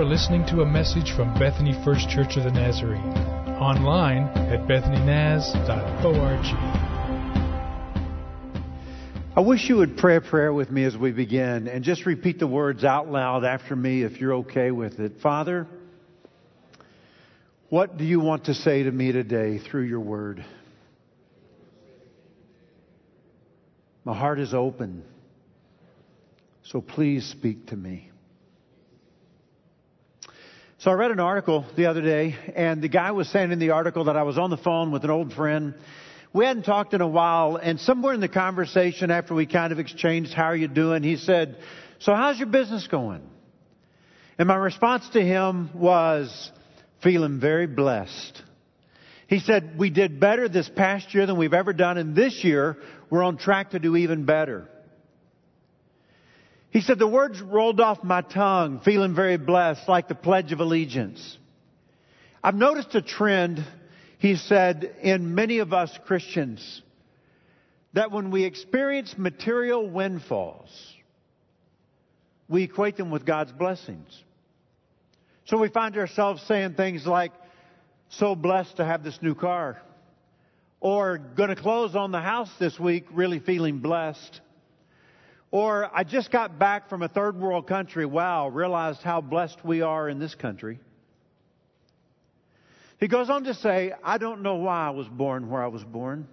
are 0.00 0.04
listening 0.04 0.46
to 0.46 0.62
a 0.62 0.66
message 0.66 1.12
from 1.14 1.38
Bethany 1.38 1.74
First 1.84 2.08
Church 2.08 2.38
of 2.38 2.44
the 2.44 2.50
Nazarene. 2.50 3.12
Online 3.60 4.22
at 4.48 4.66
bethanynaz.org. 4.66 6.44
I 9.36 9.40
wish 9.40 9.68
you 9.68 9.76
would 9.76 9.98
pray 9.98 10.16
a 10.16 10.22
prayer 10.22 10.54
with 10.54 10.70
me 10.70 10.84
as 10.84 10.96
we 10.96 11.10
begin 11.10 11.68
and 11.68 11.84
just 11.84 12.06
repeat 12.06 12.38
the 12.38 12.46
words 12.46 12.82
out 12.82 13.10
loud 13.10 13.44
after 13.44 13.76
me 13.76 14.02
if 14.02 14.18
you're 14.18 14.36
okay 14.36 14.70
with 14.70 15.00
it. 15.00 15.20
Father, 15.22 15.66
what 17.68 17.98
do 17.98 18.04
you 18.04 18.20
want 18.20 18.46
to 18.46 18.54
say 18.54 18.82
to 18.82 18.90
me 18.90 19.12
today 19.12 19.58
through 19.58 19.82
your 19.82 20.00
word? 20.00 20.42
My 24.06 24.16
heart 24.16 24.40
is 24.40 24.54
open, 24.54 25.04
so 26.62 26.80
please 26.80 27.26
speak 27.26 27.66
to 27.66 27.76
me. 27.76 28.09
So 30.80 30.90
I 30.90 30.94
read 30.94 31.10
an 31.10 31.20
article 31.20 31.66
the 31.76 31.90
other 31.90 32.00
day, 32.00 32.34
and 32.56 32.80
the 32.80 32.88
guy 32.88 33.10
was 33.10 33.28
saying 33.28 33.52
in 33.52 33.58
the 33.58 33.72
article 33.72 34.04
that 34.04 34.16
I 34.16 34.22
was 34.22 34.38
on 34.38 34.48
the 34.48 34.56
phone 34.56 34.90
with 34.92 35.04
an 35.04 35.10
old 35.10 35.34
friend. 35.34 35.74
We 36.32 36.46
hadn't 36.46 36.62
talked 36.62 36.94
in 36.94 37.02
a 37.02 37.06
while, 37.06 37.56
and 37.56 37.78
somewhere 37.78 38.14
in 38.14 38.20
the 38.20 38.30
conversation 38.30 39.10
after 39.10 39.34
we 39.34 39.44
kind 39.44 39.74
of 39.74 39.78
exchanged, 39.78 40.32
how 40.32 40.44
are 40.44 40.56
you 40.56 40.68
doing? 40.68 41.02
He 41.02 41.18
said, 41.18 41.58
so 41.98 42.14
how's 42.14 42.38
your 42.38 42.46
business 42.46 42.86
going? 42.86 43.20
And 44.38 44.48
my 44.48 44.54
response 44.54 45.06
to 45.10 45.20
him 45.20 45.68
was, 45.74 46.50
feeling 47.02 47.40
very 47.40 47.66
blessed. 47.66 48.42
He 49.26 49.40
said, 49.40 49.78
we 49.78 49.90
did 49.90 50.18
better 50.18 50.48
this 50.48 50.70
past 50.70 51.12
year 51.12 51.26
than 51.26 51.36
we've 51.36 51.52
ever 51.52 51.74
done, 51.74 51.98
and 51.98 52.16
this 52.16 52.42
year 52.42 52.78
we're 53.10 53.22
on 53.22 53.36
track 53.36 53.72
to 53.72 53.78
do 53.78 53.96
even 53.96 54.24
better. 54.24 54.66
He 56.70 56.80
said, 56.80 56.98
the 56.98 57.06
words 57.06 57.40
rolled 57.40 57.80
off 57.80 58.04
my 58.04 58.22
tongue, 58.22 58.80
feeling 58.80 59.14
very 59.14 59.36
blessed, 59.36 59.88
like 59.88 60.06
the 60.06 60.14
Pledge 60.14 60.52
of 60.52 60.60
Allegiance. 60.60 61.36
I've 62.42 62.54
noticed 62.54 62.94
a 62.94 63.02
trend, 63.02 63.64
he 64.18 64.36
said, 64.36 64.94
in 65.02 65.34
many 65.34 65.58
of 65.58 65.72
us 65.72 65.96
Christians, 66.06 66.82
that 67.92 68.12
when 68.12 68.30
we 68.30 68.44
experience 68.44 69.16
material 69.18 69.88
windfalls, 69.90 70.70
we 72.48 72.62
equate 72.62 72.96
them 72.96 73.10
with 73.10 73.26
God's 73.26 73.52
blessings. 73.52 74.08
So 75.46 75.58
we 75.58 75.68
find 75.68 75.96
ourselves 75.96 76.40
saying 76.42 76.74
things 76.74 77.04
like, 77.04 77.32
so 78.10 78.36
blessed 78.36 78.76
to 78.76 78.84
have 78.84 79.02
this 79.02 79.18
new 79.20 79.34
car. 79.34 79.80
Or 80.80 81.18
gonna 81.18 81.56
close 81.56 81.94
on 81.96 82.12
the 82.12 82.20
house 82.20 82.50
this 82.58 82.78
week, 82.78 83.06
really 83.12 83.40
feeling 83.40 83.78
blessed. 83.78 84.40
Or 85.50 85.90
I 85.92 86.04
just 86.04 86.30
got 86.30 86.58
back 86.58 86.88
from 86.88 87.02
a 87.02 87.08
third 87.08 87.36
world 87.36 87.66
country. 87.66 88.06
Wow, 88.06 88.48
realized 88.48 89.02
how 89.02 89.20
blessed 89.20 89.64
we 89.64 89.82
are 89.82 90.08
in 90.08 90.18
this 90.18 90.34
country. 90.34 90.78
He 92.98 93.08
goes 93.08 93.30
on 93.30 93.44
to 93.44 93.54
say, 93.54 93.92
I 94.04 94.18
don't 94.18 94.42
know 94.42 94.56
why 94.56 94.86
I 94.86 94.90
was 94.90 95.08
born 95.08 95.48
where 95.48 95.62
I 95.62 95.68
was 95.68 95.82
born. 95.82 96.28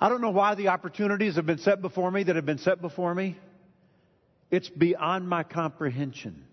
I 0.00 0.08
don't 0.08 0.20
know 0.20 0.30
why 0.30 0.56
the 0.56 0.68
opportunities 0.68 1.36
have 1.36 1.46
been 1.46 1.58
set 1.58 1.80
before 1.80 2.10
me 2.10 2.24
that 2.24 2.34
have 2.34 2.44
been 2.44 2.58
set 2.58 2.82
before 2.82 3.14
me. 3.14 3.38
It's 4.50 4.68
beyond 4.68 5.28
my 5.28 5.44
comprehension. 5.44 6.44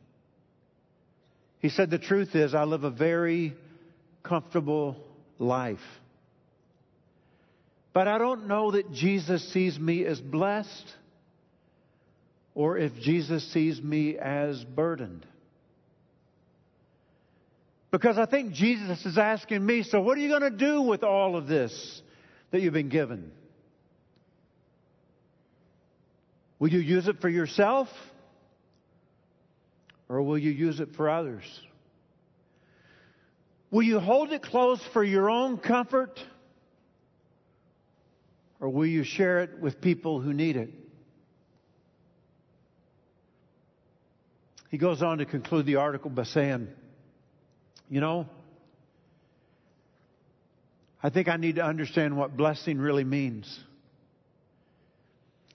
He 1.57 1.69
said, 1.69 1.89
the 1.89 1.97
truth 1.97 2.35
is 2.35 2.53
I 2.53 2.63
live 2.63 2.83
a 2.83 2.91
very 2.91 3.55
comfortable 4.23 4.95
life. 5.39 5.79
But 7.93 8.07
I 8.07 8.17
don't 8.17 8.47
know 8.47 8.71
that 8.71 8.91
Jesus 8.91 9.51
sees 9.51 9.79
me 9.79 10.05
as 10.05 10.19
blessed 10.19 10.85
or 12.53 12.77
if 12.77 12.93
Jesus 12.99 13.51
sees 13.51 13.81
me 13.81 14.17
as 14.17 14.63
burdened. 14.63 15.25
Because 17.91 18.17
I 18.17 18.25
think 18.25 18.53
Jesus 18.53 19.05
is 19.05 19.17
asking 19.17 19.65
me, 19.65 19.83
so 19.83 19.99
what 20.01 20.17
are 20.17 20.21
you 20.21 20.29
going 20.29 20.51
to 20.51 20.57
do 20.57 20.81
with 20.81 21.03
all 21.03 21.35
of 21.35 21.47
this 21.47 22.01
that 22.51 22.61
you've 22.61 22.73
been 22.73 22.89
given? 22.89 23.31
Will 26.59 26.69
you 26.69 26.79
use 26.79 27.07
it 27.07 27.19
for 27.21 27.29
yourself? 27.29 27.87
Or 30.07 30.21
will 30.21 30.37
you 30.37 30.51
use 30.51 30.79
it 30.79 30.89
for 30.95 31.09
others? 31.09 31.43
Will 33.71 33.83
you 33.83 33.99
hold 33.99 34.31
it 34.31 34.41
close 34.41 34.81
for 34.93 35.03
your 35.03 35.29
own 35.29 35.57
comfort? 35.57 36.19
Or 38.59 38.69
will 38.69 38.85
you 38.85 39.03
share 39.03 39.41
it 39.41 39.59
with 39.59 39.79
people 39.79 40.19
who 40.19 40.33
need 40.33 40.57
it? 40.57 40.69
He 44.69 44.77
goes 44.77 45.01
on 45.01 45.19
to 45.19 45.25
conclude 45.25 45.65
the 45.65 45.77
article 45.77 46.09
by 46.09 46.23
saying, 46.23 46.67
You 47.89 48.01
know, 48.01 48.27
I 51.01 51.09
think 51.09 51.27
I 51.27 51.37
need 51.37 51.55
to 51.55 51.63
understand 51.63 52.17
what 52.17 52.35
blessing 52.35 52.77
really 52.77 53.03
means. 53.03 53.59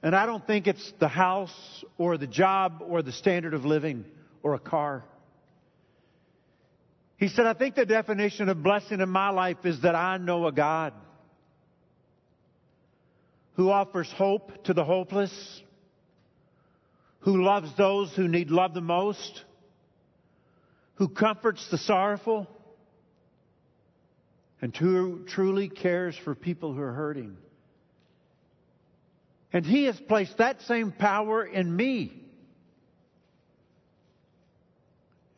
And 0.03 0.14
I 0.14 0.26
don't 0.26 0.47
think 0.47 0.66
it's 0.66 0.93
the 0.98 1.09
house 1.09 1.84
or 1.97 2.19
the 2.19 2.26
job 2.26 2.82
or 2.87 3.03
the 3.03 3.12
standard 3.12 3.54
of 3.54 3.64
living 3.64 4.04
or 4.43 4.54
a 4.54 4.59
car. 4.59 5.04
He 7.16 7.28
said, 7.28 7.47
I 7.47 7.54
think 7.54 7.75
the 7.75 7.87
definition 7.87 8.48
of 8.48 8.62
blessing 8.62 9.00
in 9.00 9.09
my 9.09 9.31
life 9.31 9.64
is 9.64 9.81
that 9.82 9.94
I 9.94 10.19
know 10.19 10.47
a 10.47 10.53
God 10.53 10.93
who 13.54 13.70
offers 13.70 14.10
hope 14.12 14.65
to 14.65 14.75
the 14.75 14.84
hopeless, 14.84 15.62
who 17.20 17.42
loves 17.42 17.75
those 17.76 18.15
who 18.15 18.28
need 18.28 18.50
love 18.50 18.75
the 18.75 18.81
most, 18.81 19.44
who 20.97 21.09
comforts 21.09 21.69
the 21.70 21.78
sorrowful, 21.78 22.47
and 24.60 24.76
who 24.76 25.25
truly 25.26 25.69
cares 25.69 26.16
for 26.16 26.34
people 26.34 26.72
who 26.72 26.81
are 26.81 26.93
hurting. 26.93 27.37
And 29.53 29.64
He 29.64 29.84
has 29.84 29.98
placed 30.00 30.38
that 30.38 30.62
same 30.62 30.91
power 30.91 31.44
in 31.44 31.75
me. 31.75 32.20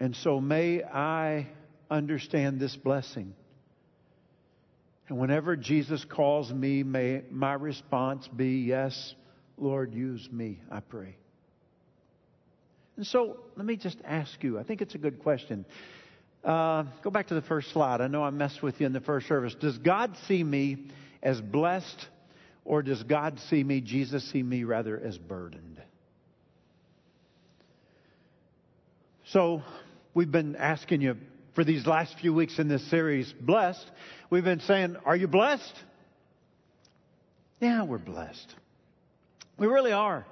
And 0.00 0.15
so 0.16 0.41
may 0.41 0.82
I 0.82 1.49
understand 1.91 2.60
this 2.60 2.76
blessing. 2.76 3.34
And 5.09 5.19
whenever 5.19 5.56
Jesus 5.56 6.05
calls 6.05 6.53
me, 6.53 6.83
may 6.83 7.22
my 7.31 7.55
response 7.55 8.27
be, 8.28 8.65
Yes, 8.67 9.15
Lord, 9.56 9.94
use 9.94 10.28
me, 10.31 10.61
I 10.71 10.81
pray. 10.81 11.17
And 12.97 13.06
so 13.06 13.39
let 13.56 13.67
me 13.67 13.77
just 13.77 13.99
ask 14.05 14.43
you, 14.43 14.59
I 14.59 14.62
think 14.62 14.81
it's 14.81 14.94
a 14.94 14.99
good 14.99 15.21
question. 15.21 15.65
Uh, 16.43 16.84
go 17.03 17.11
back 17.11 17.28
to 17.28 17.34
the 17.34 17.43
first 17.43 17.72
slide. 17.72 18.00
I 18.00 18.06
know 18.06 18.25
I 18.25 18.31
messed 18.31 18.62
with 18.62 18.81
you 18.81 18.87
in 18.87 18.93
the 18.93 19.00
first 19.00 19.28
service. 19.28 19.55
Does 19.55 19.78
God 19.78 20.17
see 20.27 20.43
me 20.43 20.89
as 21.23 21.41
blessed, 21.41 22.09
or 22.65 22.83
does 22.83 23.03
God 23.03 23.38
see 23.49 23.62
me, 23.62 23.81
Jesus 23.81 24.25
see 24.31 24.43
me 24.43 24.65
rather 24.65 24.99
as 24.99 25.19
burdened? 25.19 25.81
So 29.25 29.62
we've 30.15 30.31
been 30.31 30.56
asking 30.56 31.00
you 31.00 31.17
for 31.56 31.65
these 31.65 31.87
last 31.87 32.15
few 32.21 32.34
weeks 32.34 32.59
in 32.59 32.69
this 32.69 32.89
series, 32.91 33.33
Blessed, 33.33 33.91
we've 34.28 34.44
been 34.44 34.61
saying, 34.61 34.94
Are 35.06 35.17
you 35.17 35.27
blessed? 35.27 35.72
Yeah, 37.61 37.83
we're 37.83 37.99
blessed. 37.99 38.55
We 39.59 39.67
really 39.67 39.93
are. 39.93 40.27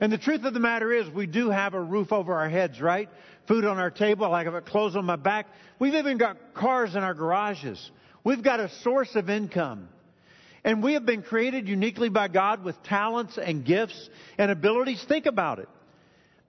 And 0.00 0.12
the 0.12 0.18
truth 0.18 0.44
of 0.44 0.52
the 0.52 0.60
matter 0.60 0.92
is, 0.92 1.08
we 1.08 1.26
do 1.26 1.50
have 1.50 1.74
a 1.74 1.80
roof 1.80 2.12
over 2.12 2.34
our 2.34 2.48
heads, 2.48 2.80
right? 2.80 3.08
Food 3.46 3.64
on 3.64 3.78
our 3.78 3.92
table, 3.92 4.34
I 4.34 4.42
have 4.42 4.64
clothes 4.64 4.96
on 4.96 5.04
my 5.04 5.14
back. 5.14 5.46
We've 5.78 5.94
even 5.94 6.18
got 6.18 6.36
cars 6.52 6.96
in 6.96 7.04
our 7.04 7.14
garages. 7.14 7.90
We've 8.24 8.42
got 8.42 8.58
a 8.58 8.70
source 8.82 9.14
of 9.14 9.30
income. 9.30 9.88
And 10.64 10.82
we 10.82 10.94
have 10.94 11.06
been 11.06 11.22
created 11.22 11.68
uniquely 11.68 12.08
by 12.08 12.26
God 12.26 12.64
with 12.64 12.82
talents 12.82 13.38
and 13.38 13.64
gifts 13.64 14.10
and 14.36 14.50
abilities. 14.50 15.04
Think 15.08 15.26
about 15.26 15.60
it. 15.60 15.68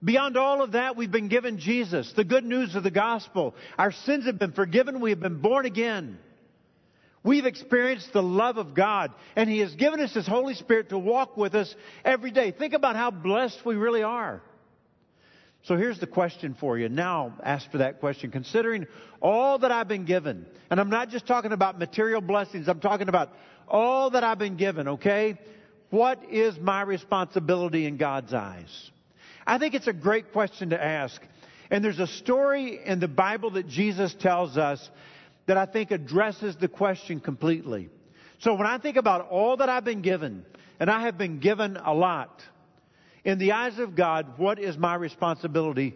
Beyond 0.04 0.36
all 0.36 0.62
of 0.62 0.72
that, 0.72 0.96
we've 0.96 1.12
been 1.12 1.28
given 1.28 1.58
Jesus, 1.58 2.12
the 2.14 2.24
good 2.24 2.44
news 2.44 2.74
of 2.74 2.82
the 2.82 2.90
gospel. 2.90 3.54
Our 3.78 3.92
sins 3.92 4.26
have 4.26 4.38
been 4.38 4.52
forgiven. 4.52 5.00
We 5.00 5.10
have 5.10 5.20
been 5.20 5.40
born 5.40 5.64
again. 5.64 6.18
We've 7.24 7.46
experienced 7.46 8.12
the 8.12 8.22
love 8.22 8.56
of 8.56 8.74
God, 8.74 9.12
and 9.36 9.48
He 9.48 9.60
has 9.60 9.72
given 9.76 10.00
us 10.00 10.12
His 10.12 10.26
Holy 10.26 10.54
Spirit 10.54 10.88
to 10.88 10.98
walk 10.98 11.36
with 11.36 11.54
us 11.54 11.72
every 12.04 12.32
day. 12.32 12.50
Think 12.50 12.74
about 12.74 12.96
how 12.96 13.12
blessed 13.12 13.64
we 13.64 13.76
really 13.76 14.02
are. 14.02 14.42
So 15.64 15.76
here's 15.76 16.00
the 16.00 16.08
question 16.08 16.56
for 16.58 16.76
you. 16.76 16.88
Now, 16.88 17.34
ask 17.40 17.70
for 17.70 17.78
that 17.78 18.00
question. 18.00 18.32
Considering 18.32 18.88
all 19.20 19.58
that 19.60 19.70
I've 19.70 19.86
been 19.86 20.04
given, 20.04 20.46
and 20.68 20.80
I'm 20.80 20.90
not 20.90 21.10
just 21.10 21.28
talking 21.28 21.52
about 21.52 21.78
material 21.78 22.20
blessings, 22.20 22.66
I'm 22.66 22.80
talking 22.80 23.08
about 23.08 23.30
all 23.68 24.10
that 24.10 24.24
I've 24.24 24.40
been 24.40 24.56
given, 24.56 24.88
okay? 24.88 25.38
What 25.90 26.24
is 26.28 26.58
my 26.58 26.82
responsibility 26.82 27.86
in 27.86 27.98
God's 27.98 28.34
eyes? 28.34 28.90
I 29.46 29.58
think 29.58 29.74
it's 29.74 29.86
a 29.86 29.92
great 29.92 30.32
question 30.32 30.70
to 30.70 30.82
ask. 30.82 31.20
And 31.70 31.84
there's 31.84 31.98
a 31.98 32.06
story 32.06 32.80
in 32.84 33.00
the 33.00 33.08
Bible 33.08 33.52
that 33.52 33.66
Jesus 33.66 34.14
tells 34.14 34.56
us 34.56 34.90
that 35.46 35.56
I 35.56 35.66
think 35.66 35.90
addresses 35.90 36.56
the 36.56 36.68
question 36.68 37.20
completely. 37.20 37.88
So 38.40 38.54
when 38.54 38.66
I 38.66 38.78
think 38.78 38.96
about 38.96 39.28
all 39.30 39.56
that 39.58 39.68
I've 39.68 39.84
been 39.84 40.02
given, 40.02 40.44
and 40.78 40.90
I 40.90 41.02
have 41.02 41.16
been 41.16 41.38
given 41.38 41.76
a 41.76 41.94
lot, 41.94 42.42
in 43.24 43.38
the 43.38 43.52
eyes 43.52 43.78
of 43.78 43.94
God, 43.94 44.38
what 44.38 44.58
is 44.58 44.76
my 44.76 44.94
responsibility? 44.94 45.94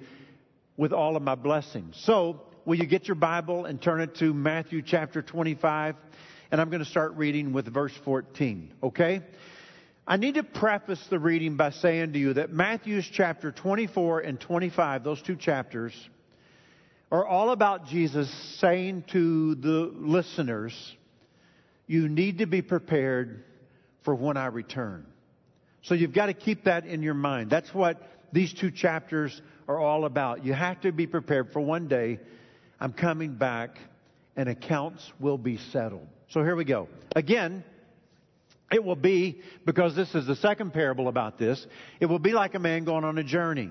with 0.76 0.92
all 0.92 1.16
of 1.16 1.22
my 1.22 1.34
blessings. 1.34 1.96
So, 2.04 2.40
will 2.64 2.76
you 2.76 2.86
get 2.86 3.08
your 3.08 3.14
Bible 3.14 3.64
and 3.64 3.80
turn 3.80 4.00
it 4.00 4.16
to 4.16 4.34
Matthew 4.34 4.82
chapter 4.82 5.22
25? 5.22 5.96
And 6.50 6.60
I'm 6.60 6.70
going 6.70 6.84
to 6.84 6.88
start 6.88 7.14
reading 7.14 7.52
with 7.52 7.72
verse 7.72 7.94
14, 8.04 8.72
okay? 8.82 9.22
I 10.06 10.16
need 10.16 10.34
to 10.34 10.44
preface 10.44 11.04
the 11.10 11.18
reading 11.18 11.56
by 11.56 11.70
saying 11.70 12.12
to 12.12 12.18
you 12.18 12.34
that 12.34 12.52
Matthew's 12.52 13.08
chapter 13.10 13.50
24 13.50 14.20
and 14.20 14.40
25, 14.40 15.02
those 15.02 15.20
two 15.20 15.34
chapters, 15.34 15.92
are 17.10 17.26
all 17.26 17.50
about 17.50 17.86
Jesus 17.86 18.30
saying 18.58 19.04
to 19.12 19.56
the 19.56 19.92
listeners, 19.94 20.96
You 21.86 22.08
need 22.08 22.38
to 22.38 22.46
be 22.46 22.62
prepared 22.62 23.44
for 24.04 24.14
when 24.14 24.36
I 24.36 24.46
return. 24.46 25.06
So 25.82 25.94
you've 25.94 26.14
got 26.14 26.26
to 26.26 26.34
keep 26.34 26.64
that 26.64 26.86
in 26.86 27.02
your 27.02 27.14
mind. 27.14 27.50
That's 27.50 27.72
what 27.74 28.00
these 28.32 28.52
two 28.52 28.70
chapters 28.70 29.40
are 29.68 29.78
all 29.78 30.04
about. 30.04 30.44
You 30.44 30.52
have 30.52 30.80
to 30.82 30.92
be 30.92 31.06
prepared 31.06 31.52
for 31.52 31.60
one 31.60 31.88
day 31.88 32.20
I'm 32.80 32.92
coming 32.92 33.34
back 33.34 33.78
and 34.36 34.48
accounts 34.48 35.12
will 35.18 35.38
be 35.38 35.58
settled. 35.72 36.06
So 36.28 36.42
here 36.42 36.56
we 36.56 36.64
go. 36.64 36.88
Again, 37.14 37.64
it 38.72 38.82
will 38.82 38.96
be, 38.96 39.40
because 39.64 39.94
this 39.94 40.14
is 40.14 40.26
the 40.26 40.36
second 40.36 40.72
parable 40.72 41.08
about 41.08 41.38
this, 41.38 41.64
it 42.00 42.06
will 42.06 42.18
be 42.18 42.32
like 42.32 42.54
a 42.54 42.58
man 42.58 42.84
going 42.84 43.04
on 43.04 43.16
a 43.18 43.24
journey. 43.24 43.70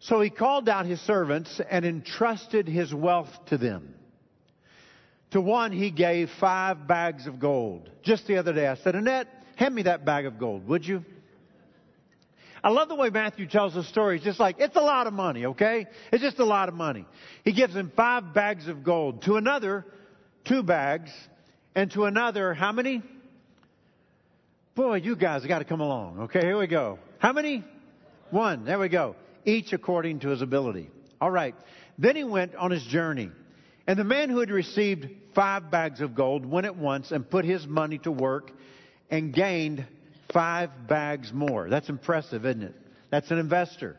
So 0.00 0.20
he 0.20 0.30
called 0.30 0.68
out 0.68 0.84
his 0.86 1.00
servants 1.02 1.60
and 1.70 1.84
entrusted 1.84 2.66
his 2.66 2.92
wealth 2.92 3.30
to 3.46 3.58
them. 3.58 3.94
To 5.30 5.40
one 5.40 5.72
he 5.72 5.90
gave 5.90 6.28
five 6.40 6.88
bags 6.88 7.26
of 7.26 7.38
gold. 7.38 7.88
Just 8.02 8.26
the 8.26 8.36
other 8.36 8.52
day 8.52 8.66
I 8.66 8.74
said, 8.76 8.96
Annette, 8.96 9.28
hand 9.56 9.74
me 9.74 9.82
that 9.82 10.04
bag 10.04 10.26
of 10.26 10.38
gold, 10.38 10.66
would 10.66 10.84
you? 10.84 11.04
I 12.64 12.70
love 12.70 12.88
the 12.88 12.94
way 12.94 13.10
Matthew 13.10 13.46
tells 13.46 13.74
the 13.74 13.82
story. 13.84 14.16
It's 14.16 14.24
just 14.24 14.38
like, 14.38 14.56
it's 14.58 14.76
a 14.76 14.80
lot 14.80 15.06
of 15.06 15.12
money, 15.12 15.46
okay? 15.46 15.86
It's 16.12 16.22
just 16.22 16.38
a 16.38 16.44
lot 16.44 16.68
of 16.68 16.74
money. 16.74 17.06
He 17.44 17.52
gives 17.52 17.74
him 17.74 17.92
five 17.96 18.34
bags 18.34 18.68
of 18.68 18.84
gold. 18.84 19.22
To 19.22 19.36
another, 19.36 19.84
two 20.44 20.62
bags. 20.62 21.10
And 21.74 21.90
to 21.92 22.04
another, 22.04 22.54
how 22.54 22.70
many? 22.70 23.02
Boy, 24.74 24.96
you 24.96 25.16
guys 25.16 25.44
got 25.44 25.58
to 25.58 25.66
come 25.66 25.80
along. 25.80 26.20
Okay, 26.20 26.40
here 26.40 26.58
we 26.58 26.66
go. 26.66 26.98
How 27.18 27.32
many? 27.32 27.62
One. 28.30 28.64
There 28.64 28.78
we 28.78 28.88
go. 28.88 29.16
Each 29.44 29.74
according 29.74 30.20
to 30.20 30.30
his 30.30 30.40
ability. 30.40 30.88
All 31.20 31.30
right. 31.30 31.54
Then 31.98 32.16
he 32.16 32.24
went 32.24 32.54
on 32.54 32.70
his 32.70 32.82
journey. 32.84 33.30
And 33.86 33.98
the 33.98 34.04
man 34.04 34.30
who 34.30 34.38
had 34.38 34.50
received 34.50 35.08
five 35.34 35.70
bags 35.70 36.00
of 36.00 36.14
gold 36.14 36.46
went 36.46 36.64
at 36.64 36.76
once 36.76 37.10
and 37.10 37.28
put 37.28 37.44
his 37.44 37.66
money 37.66 37.98
to 37.98 38.10
work 38.10 38.50
and 39.10 39.34
gained 39.34 39.84
five 40.32 40.70
bags 40.88 41.34
more. 41.34 41.68
That's 41.68 41.90
impressive, 41.90 42.46
isn't 42.46 42.62
it? 42.62 42.74
That's 43.10 43.30
an 43.30 43.38
investor. 43.38 43.98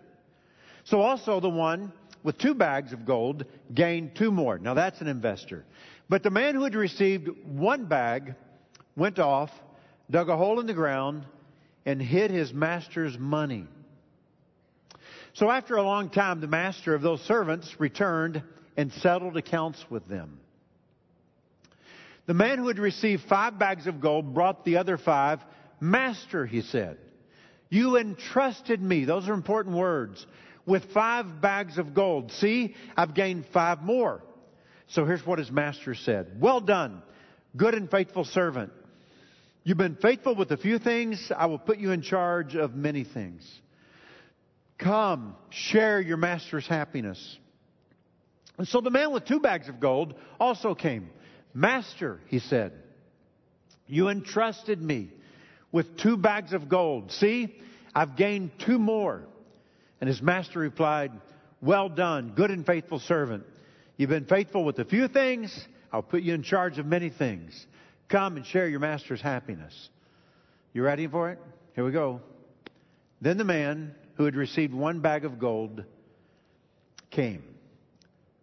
So 0.85 1.01
also 1.01 1.39
the 1.39 1.49
one 1.49 1.93
with 2.23 2.39
two 2.39 2.55
bags 2.55 2.93
of 2.93 3.05
gold 3.05 3.45
gained 3.71 4.15
two 4.15 4.31
more. 4.31 4.57
Now 4.57 4.73
that's 4.73 5.01
an 5.01 5.07
investor. 5.07 5.65
But 6.09 6.23
the 6.23 6.31
man 6.31 6.55
who 6.55 6.63
had 6.63 6.73
received 6.73 7.29
one 7.45 7.85
bag 7.85 8.33
went 8.95 9.19
off 9.19 9.51
dug 10.09 10.29
a 10.29 10.37
hole 10.37 10.59
in 10.59 10.67
the 10.67 10.73
ground, 10.73 11.25
and 11.85 12.01
hid 12.01 12.31
his 12.31 12.53
master's 12.53 13.17
money. 13.17 13.67
So 15.33 15.49
after 15.49 15.75
a 15.75 15.83
long 15.83 16.09
time, 16.09 16.41
the 16.41 16.47
master 16.47 16.93
of 16.93 17.01
those 17.01 17.21
servants 17.21 17.79
returned 17.79 18.43
and 18.77 18.91
settled 18.93 19.35
accounts 19.35 19.83
with 19.89 20.07
them. 20.07 20.39
The 22.25 22.33
man 22.33 22.59
who 22.59 22.67
had 22.67 22.79
received 22.79 23.23
five 23.23 23.59
bags 23.59 23.87
of 23.87 23.99
gold 23.99 24.33
brought 24.33 24.63
the 24.63 24.77
other 24.77 24.97
five. 24.97 25.39
Master, 25.79 26.45
he 26.45 26.61
said, 26.61 26.97
you 27.69 27.97
entrusted 27.97 28.81
me, 28.81 29.05
those 29.05 29.27
are 29.27 29.33
important 29.33 29.75
words, 29.75 30.25
with 30.65 30.93
five 30.93 31.41
bags 31.41 31.77
of 31.79 31.93
gold. 31.93 32.31
See, 32.33 32.75
I've 32.95 33.15
gained 33.15 33.47
five 33.51 33.81
more. 33.81 34.21
So 34.87 35.05
here's 35.05 35.25
what 35.25 35.39
his 35.39 35.49
master 35.49 35.95
said. 35.95 36.39
Well 36.39 36.61
done, 36.61 37.01
good 37.57 37.73
and 37.73 37.89
faithful 37.89 38.25
servant. 38.25 38.71
You've 39.63 39.77
been 39.77 39.95
faithful 39.95 40.35
with 40.35 40.51
a 40.51 40.57
few 40.57 40.77
things. 40.77 41.31
I 41.35 41.45
will 41.45 41.59
put 41.59 41.77
you 41.77 41.91
in 41.91 42.01
charge 42.01 42.55
of 42.55 42.75
many 42.75 43.03
things. 43.03 43.49
Come, 44.77 45.35
share 45.49 46.01
your 46.01 46.17
master's 46.17 46.67
happiness. 46.67 47.37
And 48.57 48.67
so 48.67 48.81
the 48.81 48.89
man 48.89 49.11
with 49.11 49.25
two 49.25 49.39
bags 49.39 49.69
of 49.69 49.79
gold 49.79 50.15
also 50.39 50.75
came. 50.75 51.09
Master, 51.53 52.19
he 52.27 52.39
said, 52.39 52.73
you 53.87 54.09
entrusted 54.09 54.81
me 54.81 55.09
with 55.71 55.97
two 55.97 56.17
bags 56.17 56.53
of 56.53 56.69
gold. 56.69 57.11
See, 57.11 57.55
I've 57.93 58.15
gained 58.15 58.51
two 58.65 58.79
more. 58.79 59.23
And 60.01 60.07
his 60.07 60.21
master 60.21 60.59
replied, 60.59 61.11
Well 61.61 61.89
done, 61.89 62.33
good 62.35 62.51
and 62.51 62.65
faithful 62.65 62.99
servant. 62.99 63.43
You've 63.97 64.09
been 64.09 64.25
faithful 64.25 64.65
with 64.65 64.79
a 64.79 64.85
few 64.85 65.07
things. 65.07 65.67
I'll 65.91 66.01
put 66.01 66.23
you 66.23 66.33
in 66.33 66.43
charge 66.43 66.79
of 66.79 66.85
many 66.85 67.09
things. 67.09 67.67
Come 68.13 68.37
and 68.37 68.45
share 68.45 68.67
your 68.67 68.79
master's 68.79 69.21
happiness. 69.21 69.89
You 70.71 70.83
ready 70.83 71.07
for 71.07 71.31
it? 71.31 71.39
Here 71.73 71.83
we 71.83 71.91
go. 71.91 72.21
Then 73.21 73.37
the 73.37 73.43
man 73.43 73.95
who 74.17 74.25
had 74.25 74.35
received 74.35 74.71
one 74.71 74.99
bag 74.99 75.25
of 75.25 75.39
gold 75.39 75.83
came. 77.09 77.43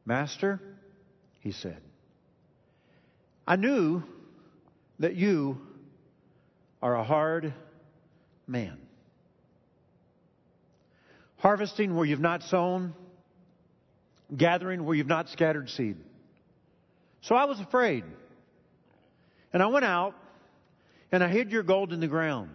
Master, 0.05 0.61
he 1.39 1.53
said, 1.53 1.81
I 3.47 3.55
knew 3.55 4.03
that 4.99 5.15
you 5.15 5.61
are 6.83 6.97
a 6.97 7.05
hard 7.05 7.55
man. 8.49 8.77
Harvesting 11.37 11.95
where 11.95 12.07
you've 12.07 12.19
not 12.19 12.43
sown, 12.43 12.93
gathering 14.37 14.85
where 14.85 14.97
you've 14.97 15.07
not 15.07 15.29
scattered 15.29 15.71
seed. 15.71 15.97
So 17.21 17.37
I 17.37 17.45
was 17.45 17.61
afraid. 17.61 18.03
And 19.53 19.63
I 19.63 19.67
went 19.67 19.85
out 19.85 20.15
and 21.13 21.25
I 21.25 21.29
hid 21.29 21.51
your 21.51 21.63
gold 21.63 21.93
in 21.93 22.01
the 22.01 22.09
ground. 22.09 22.51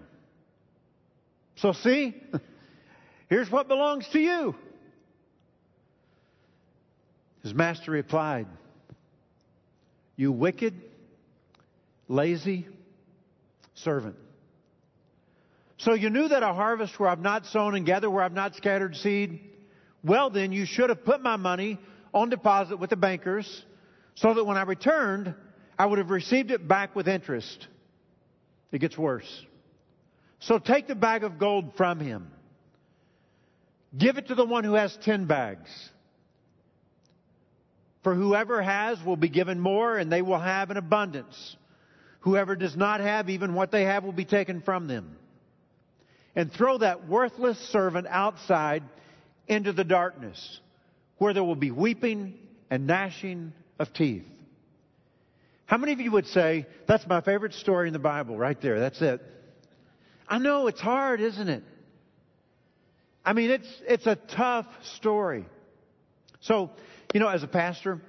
So 1.57 1.74
see, 1.74 2.15
here's 3.30 3.50
what 3.50 3.68
belongs 3.68 4.07
to 4.09 4.19
you. 4.19 4.56
His 7.44 7.53
master 7.53 7.92
replied, 7.92 8.47
You 10.15 10.31
wicked, 10.31 10.74
lazy 12.07 12.68
servant. 13.75 14.15
So 15.77 15.94
you 15.94 16.09
knew 16.09 16.27
that 16.27 16.42
I 16.42 16.53
harvest 16.53 17.00
where 17.00 17.09
I've 17.09 17.19
not 17.19 17.45
sown 17.45 17.75
and 17.75 17.86
gather 17.86 18.09
where 18.09 18.24
I've 18.24 18.33
not 18.33 18.56
scattered 18.56 18.95
seed? 18.95 19.39
Well, 20.04 20.30
then 20.30 20.52
you 20.52 20.66
should 20.66 20.90
have 20.90 21.04
put 21.04 21.21
my 21.21 21.35
money 21.35 21.78
on 22.14 22.30
deposit 22.30 22.78
with 22.78 22.90
the 22.90 22.95
bankers 22.95 23.66
so 24.16 24.33
that 24.33 24.44
when 24.45 24.57
I 24.57 24.64
returned, 24.64 25.35
I 25.78 25.86
would 25.86 26.00
have 26.00 26.10
received 26.10 26.52
it 26.52 26.68
back 26.68 26.96
with 26.96 27.08
interest. 27.08 27.68
It 28.72 28.80
gets 28.80 28.98
worse. 28.98 29.46
So 30.40 30.60
take 30.60 30.88
the 30.88 30.96
bag 30.96 31.24
of 31.24 31.38
gold 31.38 31.74
from 31.76 32.00
him. 32.00 32.28
Give 33.98 34.18
it 34.18 34.28
to 34.28 34.36
the 34.36 34.46
one 34.46 34.64
who 34.64 34.74
has 34.74 34.96
ten 34.98 35.26
bags. 35.26 35.70
For 38.04 38.14
whoever 38.14 38.62
has 38.62 39.02
will 39.04 39.16
be 39.16 39.30
given 39.30 39.60
more, 39.60 39.98
and 39.98 40.12
they 40.12 40.22
will 40.22 40.40
have 40.40 40.70
an 40.70 40.78
abundance. 40.78 41.56
Whoever 42.20 42.56
does 42.56 42.76
not 42.76 43.00
have, 43.00 43.30
even 43.30 43.54
what 43.54 43.72
they 43.72 43.84
have 43.84 44.04
will 44.04 44.12
be 44.12 44.26
taken 44.26 44.62
from 44.62 44.88
them. 44.88 45.18
And 46.36 46.52
throw 46.52 46.78
that 46.78 47.08
worthless 47.08 47.58
servant 47.70 48.08
outside 48.10 48.84
into 49.48 49.74
the 49.74 49.84
darkness, 49.84 50.60
where 51.18 51.34
there 51.34 51.44
will 51.44 51.56
be 51.56 51.72
weeping 51.72 52.34
and 52.70 52.86
gnashing 52.86 53.54
of 53.80 53.94
teeth. 53.94 54.26
How 55.66 55.78
many 55.78 55.94
of 55.94 56.00
you 56.00 56.12
would 56.12 56.28
say, 56.28 56.68
that's 56.88 57.07
my 57.07 57.22
favorite 57.22 57.54
story 57.54 57.88
in 57.88 57.94
the 57.94 58.00
Bible 58.00 58.38
right 58.38 58.60
there? 58.62 58.80
That's 58.80 59.02
it. 59.02 59.22
I 60.28 60.38
know 60.38 60.68
it's 60.68 60.81
hard, 60.81 61.22
isn't 61.22 61.50
it? 61.50 61.64
I 63.24 63.34
mean, 63.34 63.50
it's, 63.50 63.68
it's 63.88 64.06
a 64.06 64.16
tough 64.16 64.68
story. 64.98 65.45
So, 66.42 66.69
you 67.14 67.19
know, 67.19 67.28
as 67.28 67.42
a 67.42 67.48
pastor, 67.48 68.00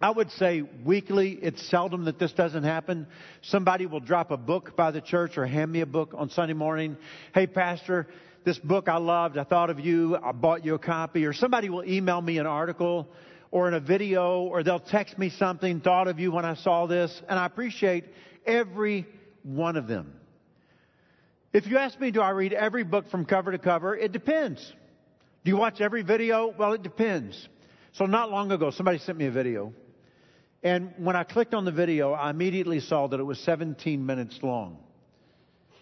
I 0.00 0.10
would 0.10 0.30
say 0.32 0.62
weekly, 0.84 1.32
it's 1.32 1.68
seldom 1.68 2.06
that 2.06 2.18
this 2.18 2.32
doesn't 2.32 2.64
happen. 2.64 3.06
Somebody 3.42 3.84
will 3.84 4.00
drop 4.00 4.30
a 4.30 4.38
book 4.38 4.74
by 4.74 4.90
the 4.90 5.02
church 5.02 5.36
or 5.36 5.44
hand 5.44 5.70
me 5.70 5.80
a 5.80 5.86
book 5.86 6.14
on 6.16 6.30
Sunday 6.30 6.54
morning. 6.54 6.96
Hey, 7.34 7.46
pastor, 7.46 8.06
this 8.44 8.58
book 8.58 8.88
I 8.88 8.96
loved. 8.96 9.36
I 9.36 9.44
thought 9.44 9.68
of 9.68 9.80
you. 9.80 10.16
I 10.16 10.32
bought 10.32 10.64
you 10.64 10.74
a 10.74 10.78
copy. 10.78 11.26
Or 11.26 11.34
somebody 11.34 11.68
will 11.68 11.84
email 11.84 12.22
me 12.22 12.38
an 12.38 12.46
article 12.46 13.08
or 13.50 13.68
in 13.68 13.74
a 13.74 13.80
video 13.80 14.42
or 14.42 14.62
they'll 14.62 14.78
text 14.78 15.18
me 15.18 15.30
something, 15.30 15.80
thought 15.80 16.08
of 16.08 16.18
you 16.18 16.30
when 16.32 16.44
I 16.44 16.54
saw 16.54 16.86
this, 16.86 17.22
and 17.28 17.38
I 17.38 17.46
appreciate 17.46 18.04
every 18.46 19.06
one 19.42 19.76
of 19.76 19.86
them. 19.86 20.14
If 21.52 21.66
you 21.66 21.78
ask 21.78 21.98
me, 21.98 22.10
do 22.10 22.20
I 22.20 22.30
read 22.30 22.52
every 22.52 22.84
book 22.84 23.10
from 23.10 23.24
cover 23.24 23.52
to 23.52 23.58
cover? 23.58 23.96
It 23.96 24.12
depends. 24.12 24.72
Do 25.44 25.50
you 25.50 25.56
watch 25.56 25.80
every 25.80 26.02
video? 26.02 26.48
Well, 26.48 26.74
it 26.74 26.82
depends. 26.82 27.48
So 27.92 28.06
not 28.06 28.30
long 28.30 28.52
ago, 28.52 28.70
somebody 28.70 28.98
sent 28.98 29.16
me 29.16 29.26
a 29.26 29.30
video. 29.30 29.72
And 30.62 30.92
when 30.98 31.16
I 31.16 31.24
clicked 31.24 31.54
on 31.54 31.64
the 31.64 31.72
video, 31.72 32.12
I 32.12 32.30
immediately 32.30 32.80
saw 32.80 33.06
that 33.06 33.18
it 33.18 33.24
was 33.24 33.38
17 33.40 34.04
minutes 34.04 34.38
long. 34.42 34.78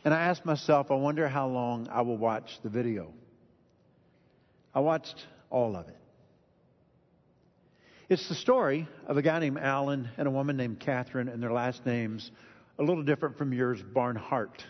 And 0.05 0.15
I 0.15 0.23
asked 0.23 0.45
myself, 0.45 0.91
I 0.91 0.95
wonder 0.95 1.29
how 1.29 1.49
long 1.49 1.89
I 1.91 2.03
will 2.03 2.17
watch 2.17 2.61
the 2.63 2.69
video. 2.69 3.13
I 4.73 4.81
watched 4.81 5.27
all 5.51 5.75
of 5.75 5.89
it. 5.89 5.97
It's 8.09 8.29
the 8.29 8.37
story 8.37 8.87
of 9.09 9.17
a 9.17 9.23
guy 9.23 9.41
named 9.41 9.59
Alan 9.59 10.09
and 10.17 10.29
a 10.29 10.31
woman 10.31 10.57
named 10.57 10.79
Catherine, 10.79 11.27
and 11.29 11.43
their 11.43 11.51
last 11.51 11.85
names 11.85 12.31
a 12.79 12.85
little 12.85 13.03
different 13.03 13.37
from 13.37 13.53
yours, 13.53 13.83
Barnhart. 13.83 14.63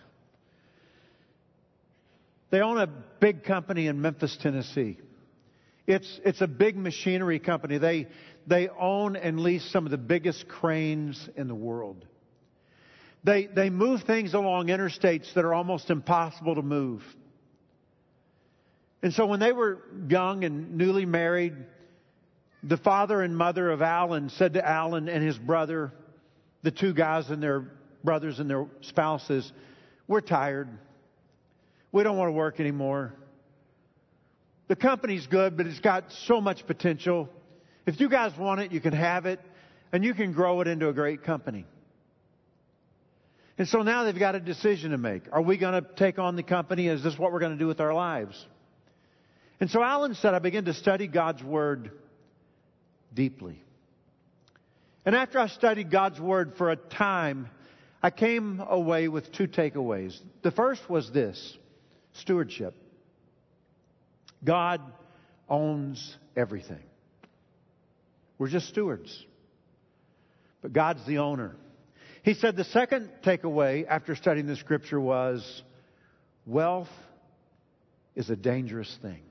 They 2.49 2.61
own 2.61 2.79
a 2.79 2.87
big 2.87 3.45
company 3.45 3.89
in 3.89 4.01
Memphis, 4.01 4.39
Tennessee. 4.41 4.99
It's, 5.87 6.19
it's 6.25 6.41
a 6.41 6.47
big 6.47 6.79
machinery 6.79 7.39
company. 7.39 7.77
They, 7.77 8.07
they 8.47 8.71
own 8.71 9.17
and 9.17 9.39
lease 9.41 9.71
some 9.71 9.85
of 9.85 9.91
the 9.91 9.99
biggest 9.99 10.49
cranes 10.49 11.29
in 11.37 11.47
the 11.47 11.55
world. 11.55 12.07
They, 13.23 13.47
they 13.47 13.69
move 13.69 14.05
things 14.05 14.33
along 14.33 14.69
interstates 14.69 15.35
that 15.35 15.45
are 15.45 15.53
almost 15.53 15.91
impossible 15.91 16.55
to 16.55 16.63
move. 16.63 17.03
And 19.03 19.13
so 19.13 19.27
when 19.27 19.41
they 19.41 19.53
were 19.53 19.83
young 20.09 20.45
and 20.45 20.77
newly 20.79 21.05
married, 21.05 21.55
the 22.67 22.77
father 22.77 23.23
and 23.23 23.37
mother 23.37 23.71
of 23.71 23.81
Alan 23.81 24.29
said 24.31 24.55
to 24.55 24.69
Alan 24.69 25.09
and 25.09 25.25
his 25.25 25.39
brother, 25.39 25.93
the 26.63 26.73
two 26.73 26.93
guys 26.93 27.31
and 27.31 27.41
their 27.41 27.71
brothers 28.03 28.41
and 28.41 28.51
their 28.51 28.67
spouses, 28.81 29.51
We're 30.09 30.21
tired. 30.21 30.69
We 31.93 32.03
don't 32.03 32.17
want 32.17 32.29
to 32.29 32.33
work 32.33 32.59
anymore. 32.59 33.15
The 34.69 34.77
company's 34.77 35.27
good, 35.29 35.57
but 35.57 35.67
it's 35.67 35.79
got 35.79 36.11
so 36.27 36.41
much 36.41 36.67
potential. 36.67 37.29
If 37.87 38.01
you 38.01 38.09
guys 38.09 38.37
want 38.37 38.61
it, 38.61 38.73
you 38.73 38.81
can 38.81 38.93
have 38.93 39.27
it, 39.27 39.41
and 39.93 40.05
you 40.05 40.13
can 40.13 40.33
grow 40.33 40.61
it 40.61 40.67
into 40.67 40.89
a 40.89 40.93
great 40.93 41.23
company. 41.23 41.65
And 43.59 43.69
so 43.69 43.83
now 43.83 44.05
they've 44.05 44.19
got 44.19 44.35
a 44.35 44.41
decision 44.41 44.91
to 44.91 44.99
make. 44.99 45.23
Are 45.31 45.41
we 45.41 45.57
going 45.57 45.81
to 45.81 45.89
take 45.95 46.19
on 46.19 46.35
the 46.35 46.43
company? 46.43 46.89
Is 46.89 47.03
this 47.03 47.17
what 47.17 47.33
we're 47.33 47.39
going 47.39 47.53
to 47.53 47.59
do 47.59 47.69
with 47.69 47.81
our 47.81 47.95
lives? 47.95 48.45
And 49.61 49.71
so 49.71 49.83
Alan 49.83 50.15
said, 50.15 50.35
I 50.35 50.41
began 50.41 50.65
to 50.65 50.75
study 50.75 51.07
God's 51.07 51.43
Word 51.43 51.93
deeply. 53.17 53.61
And 55.05 55.17
after 55.17 55.41
I 55.41 55.49
studied 55.49 55.91
God's 55.91 56.21
Word 56.21 56.55
for 56.57 56.71
a 56.71 56.77
time, 56.77 57.49
I 58.01 58.11
came 58.11 58.61
away 58.61 59.09
with 59.09 59.33
two 59.33 59.49
takeaways. 59.49 60.17
The 60.43 60.53
first 60.53 60.89
was 60.89 61.11
this 61.11 61.59
stewardship. 62.13 62.75
God 64.45 64.81
owns 65.49 66.17
everything. 66.37 66.83
We're 68.39 68.49
just 68.49 68.69
stewards. 68.69 69.25
But 70.63 70.73
God's 70.73 71.05
the 71.07 71.19
owner. 71.19 71.57
He 72.23 72.35
said 72.35 72.57
the 72.57 72.65
second 72.65 73.11
takeaway 73.25 73.87
after 73.89 74.15
studying 74.15 74.47
the 74.47 74.57
scripture 74.57 75.01
was 75.01 75.63
wealth 76.45 76.89
is 78.15 78.31
a 78.31 78.37
dangerous 78.37 78.99
thing. 79.01 79.26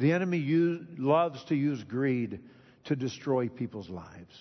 The 0.00 0.12
enemy 0.12 0.38
use, 0.38 0.82
loves 0.96 1.44
to 1.44 1.54
use 1.54 1.84
greed 1.84 2.40
to 2.84 2.96
destroy 2.96 3.48
people's 3.48 3.90
lives. 3.90 4.34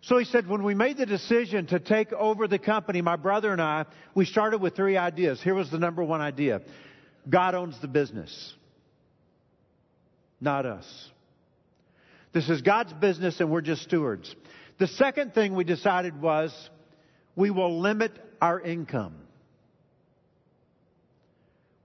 So 0.00 0.16
he 0.16 0.24
said, 0.24 0.48
when 0.48 0.62
we 0.62 0.74
made 0.74 0.96
the 0.96 1.04
decision 1.04 1.66
to 1.66 1.78
take 1.78 2.10
over 2.14 2.48
the 2.48 2.58
company, 2.58 3.02
my 3.02 3.16
brother 3.16 3.52
and 3.52 3.60
I, 3.60 3.84
we 4.14 4.24
started 4.24 4.62
with 4.62 4.74
three 4.74 4.96
ideas. 4.96 5.42
Here 5.42 5.54
was 5.54 5.70
the 5.70 5.78
number 5.78 6.02
one 6.02 6.22
idea 6.22 6.62
God 7.28 7.54
owns 7.54 7.78
the 7.82 7.88
business, 7.88 8.54
not 10.40 10.64
us. 10.64 11.10
This 12.32 12.48
is 12.48 12.62
God's 12.62 12.94
business 12.94 13.40
and 13.40 13.50
we're 13.50 13.60
just 13.60 13.82
stewards. 13.82 14.34
The 14.78 14.86
second 14.86 15.34
thing 15.34 15.54
we 15.54 15.64
decided 15.64 16.22
was 16.22 16.70
we 17.34 17.50
will 17.50 17.80
limit 17.80 18.12
our 18.40 18.58
income. 18.58 19.16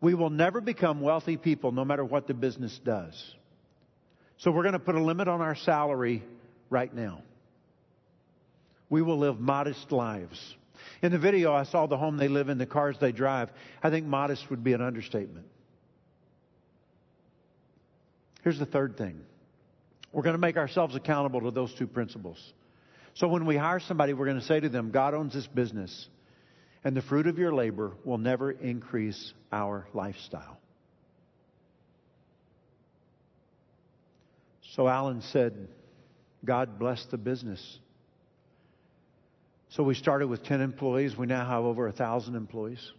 We 0.01 0.15
will 0.15 0.29
never 0.29 0.59
become 0.59 0.99
wealthy 0.99 1.37
people 1.37 1.71
no 1.71 1.85
matter 1.85 2.03
what 2.03 2.27
the 2.27 2.33
business 2.33 2.77
does. 2.83 3.35
So 4.37 4.51
we're 4.51 4.63
going 4.63 4.73
to 4.73 4.79
put 4.79 4.95
a 4.95 5.01
limit 5.01 5.27
on 5.27 5.41
our 5.41 5.55
salary 5.55 6.23
right 6.69 6.93
now 6.93 7.21
we 8.91 9.01
will 9.01 9.17
live 9.17 9.39
modest 9.39 9.91
lives. 9.91 10.55
In 11.01 11.13
the 11.13 11.17
video, 11.17 11.53
I 11.53 11.63
saw 11.63 11.87
the 11.87 11.97
home 11.97 12.17
they 12.17 12.27
live 12.27 12.49
in, 12.49 12.57
the 12.57 12.65
cars 12.65 12.97
they 12.99 13.13
drive. 13.13 13.49
I 13.81 13.89
think 13.89 14.05
modest 14.05 14.49
would 14.49 14.63
be 14.63 14.73
an 14.73 14.81
understatement. 14.81 15.45
Here's 18.43 18.59
the 18.59 18.65
third 18.67 18.97
thing 18.97 19.21
we're 20.11 20.23
going 20.23 20.35
to 20.35 20.39
make 20.39 20.57
ourselves 20.57 20.93
accountable 20.95 21.41
to 21.41 21.51
those 21.51 21.73
two 21.73 21.87
principles. 21.87 22.37
So 23.13 23.29
when 23.29 23.45
we 23.45 23.55
hire 23.55 23.79
somebody, 23.79 24.13
we're 24.13 24.25
going 24.25 24.39
to 24.39 24.45
say 24.45 24.59
to 24.59 24.67
them, 24.67 24.91
God 24.91 25.13
owns 25.13 25.33
this 25.33 25.47
business, 25.47 26.07
and 26.83 26.95
the 26.95 27.01
fruit 27.01 27.27
of 27.27 27.37
your 27.37 27.53
labor 27.53 27.91
will 28.03 28.17
never 28.17 28.51
increase 28.51 29.33
our 29.51 29.87
lifestyle. 29.93 30.57
So 34.75 34.87
Alan 34.87 35.21
said, 35.21 35.67
God 36.43 36.79
bless 36.79 37.05
the 37.05 37.17
business. 37.17 37.79
So 39.69 39.83
we 39.83 39.93
started 39.95 40.27
with 40.27 40.43
10 40.43 40.61
employees. 40.61 41.15
We 41.15 41.27
now 41.27 41.45
have 41.45 41.63
over 41.63 41.87
a 41.87 41.91
thousand 41.91 42.35
employees. 42.35 42.91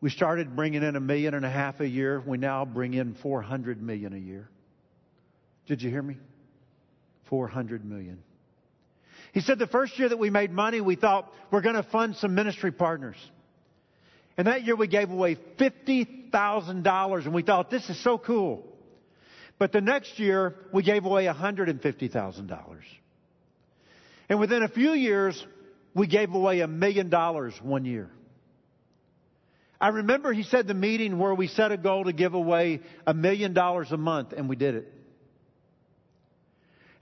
We 0.00 0.10
started 0.10 0.56
bringing 0.56 0.82
in 0.82 0.96
a 0.96 1.00
million 1.00 1.34
and 1.34 1.44
a 1.44 1.50
half 1.50 1.80
a 1.80 1.88
year. 1.88 2.20
We 2.20 2.38
now 2.38 2.64
bring 2.64 2.94
in 2.94 3.14
400 3.14 3.82
million 3.82 4.12
a 4.12 4.18
year. 4.18 4.48
Did 5.66 5.82
you 5.82 5.90
hear 5.90 6.02
me? 6.02 6.16
400 7.28 7.84
million. 7.84 8.22
He 9.32 9.40
said 9.40 9.58
the 9.58 9.66
first 9.66 9.98
year 9.98 10.08
that 10.08 10.18
we 10.18 10.30
made 10.30 10.50
money, 10.50 10.80
we 10.80 10.96
thought 10.96 11.32
we're 11.50 11.60
going 11.60 11.76
to 11.76 11.82
fund 11.84 12.16
some 12.16 12.34
ministry 12.34 12.72
partners. 12.72 13.16
And 14.36 14.46
that 14.46 14.64
year 14.64 14.76
we 14.76 14.88
gave 14.88 15.10
away 15.10 15.36
$50,000 15.58 17.24
and 17.24 17.34
we 17.34 17.42
thought 17.42 17.70
this 17.70 17.88
is 17.90 18.02
so 18.02 18.18
cool. 18.18 18.66
But 19.58 19.72
the 19.72 19.80
next 19.80 20.18
year 20.18 20.56
we 20.72 20.82
gave 20.82 21.04
away 21.04 21.26
$150,000. 21.26 22.76
And 24.28 24.40
within 24.40 24.62
a 24.62 24.68
few 24.68 24.92
years, 24.92 25.44
we 25.94 26.06
gave 26.06 26.32
away 26.32 26.60
a 26.60 26.68
million 26.68 27.10
dollars 27.10 27.54
one 27.62 27.84
year. 27.84 28.10
I 29.80 29.88
remember 29.88 30.32
he 30.32 30.42
said 30.42 30.66
the 30.66 30.74
meeting 30.74 31.18
where 31.18 31.34
we 31.34 31.46
set 31.46 31.72
a 31.72 31.76
goal 31.76 32.04
to 32.04 32.12
give 32.12 32.34
away 32.34 32.80
a 33.06 33.14
million 33.14 33.54
dollars 33.54 33.90
a 33.92 33.96
month, 33.96 34.32
and 34.32 34.48
we 34.48 34.56
did 34.56 34.74
it. 34.74 34.92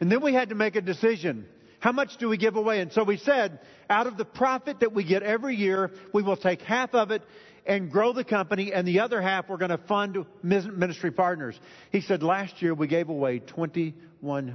And 0.01 0.11
then 0.11 0.21
we 0.23 0.33
had 0.33 0.51
to 0.51 0.55
make 0.55 0.77
a 0.77 0.81
decision. 0.81 1.47
How 1.81 1.93
much 1.93 2.17
do 2.17 2.29
we 2.29 2.37
give 2.37 2.57
away? 2.57 2.81
And 2.81 2.93
so 2.93 3.05
we 3.05 3.17
said, 3.19 3.61
out 3.89 4.07
of 4.07 4.17
the 4.17 4.25
profit 4.25 4.81
that 4.81 4.93
we 4.93 5.05
get 5.05 5.23
every 5.23 5.57
year, 5.57 5.93
we 6.13 6.23
will 6.23 6.37
take 6.37 6.63
half 6.63 6.95
of 6.95 7.11
it 7.11 7.23
and 7.67 7.91
grow 7.91 8.15
the 8.15 8.25
company, 8.25 8.73
and 8.73 8.89
the 8.89 9.01
other 9.01 9.21
half 9.21 9.49
we're 9.49 9.59
going 9.59 9.71
to 9.71 9.79
fund 9.79 10.25
ministry 10.43 11.11
partners. 11.11 11.59
He 11.93 12.01
said 12.01 12.23
last 12.23 12.63
year 12.63 12.73
we 12.73 12.87
gave 12.87 13.11
away 13.11 13.41
$21 13.41 13.93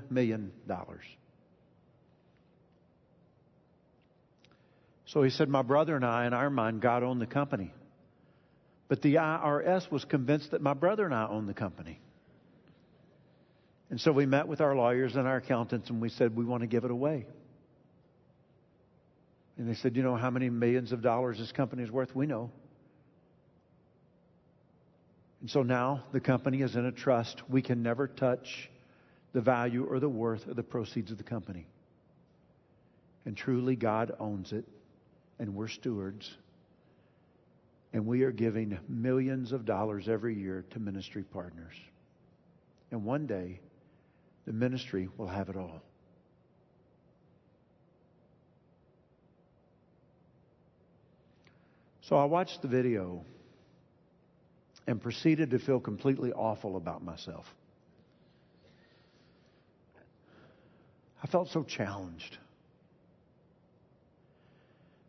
million. 0.10 0.52
So 5.06 5.22
he 5.22 5.30
said, 5.30 5.48
My 5.48 5.62
brother 5.62 5.96
and 5.96 6.04
I, 6.04 6.26
in 6.26 6.34
our 6.34 6.50
mind, 6.50 6.82
God 6.82 7.04
owned 7.04 7.22
the 7.22 7.28
company. 7.28 7.72
But 8.88 9.04
the 9.04 9.16
IRS 9.16 9.90
was 9.92 10.04
convinced 10.06 10.52
that 10.52 10.62
my 10.62 10.74
brother 10.74 11.06
and 11.06 11.14
I 11.14 11.28
owned 11.28 11.48
the 11.48 11.54
company. 11.54 12.00
And 13.94 14.02
so 14.02 14.12
we 14.12 14.26
met 14.26 14.48
with 14.48 14.60
our 14.60 14.76
lawyers 14.76 15.16
and 15.16 15.28
our 15.28 15.38
accountants 15.38 15.92
and 15.92 16.02
we 16.02 16.10
said, 16.10 16.36
We 16.36 16.46
want 16.46 16.62
to 16.62 16.68
give 16.68 16.84
it 16.84 16.90
away. 16.90 17.28
And 19.56 19.70
they 19.70 19.76
said, 19.76 19.96
You 19.96 20.02
know 20.02 20.16
how 20.16 20.32
many 20.32 20.50
millions 20.50 20.92
of 20.92 21.04
dollars 21.04 21.38
this 21.38 21.52
company 21.52 21.84
is 21.84 21.92
worth? 21.92 22.16
We 22.16 22.26
know. 22.26 22.50
And 25.42 25.50
so 25.52 25.62
now 25.62 26.06
the 26.12 26.20
company 26.20 26.64
is 26.64 26.76
in 26.76 26.88
a 26.88 26.92
trust. 26.92 27.44
We 27.48 27.62
can 27.62 27.84
never 27.84 28.08
touch 28.08 28.72
the 29.32 29.42
value 29.42 29.86
or 29.86 30.00
the 30.00 30.10
worth 30.10 30.48
of 30.48 30.56
the 30.56 30.64
proceeds 30.64 31.12
of 31.12 31.20
the 31.20 31.24
company. 31.24 31.68
And 33.26 33.38
truly, 33.38 33.76
God 33.76 34.16
owns 34.20 34.54
it 34.54 34.66
and 35.38 35.54
we're 35.54 35.68
stewards. 35.68 36.36
And 37.94 38.08
we 38.08 38.24
are 38.24 38.32
giving 38.32 38.80
millions 38.90 39.52
of 39.52 39.66
dollars 39.66 40.10
every 40.10 40.34
year 40.34 40.66
to 40.72 40.80
ministry 40.80 41.22
partners. 41.22 41.76
And 42.90 43.04
one 43.04 43.28
day, 43.28 43.60
the 44.46 44.54
ministry 44.54 45.10
will 45.18 45.28
have 45.28 45.50
it 45.50 45.56
all. 45.56 45.82
So 52.02 52.18
I 52.18 52.26
watched 52.26 52.62
the 52.62 52.68
video 52.68 53.24
and 54.86 55.02
proceeded 55.02 55.52
to 55.52 55.60
feel 55.60 55.80
completely 55.80 56.34
awful 56.34 56.76
about 56.76 57.04
myself. 57.04 57.46
I 61.24 61.28
felt 61.28 61.50
so 61.50 61.64
challenged. 61.64 62.38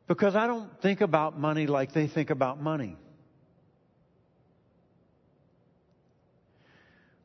Because 0.06 0.36
I 0.36 0.46
don't 0.46 0.70
think 0.80 1.00
about 1.00 1.38
money 1.38 1.66
like 1.66 1.92
they 1.92 2.06
think 2.06 2.30
about 2.30 2.62
money. 2.62 2.96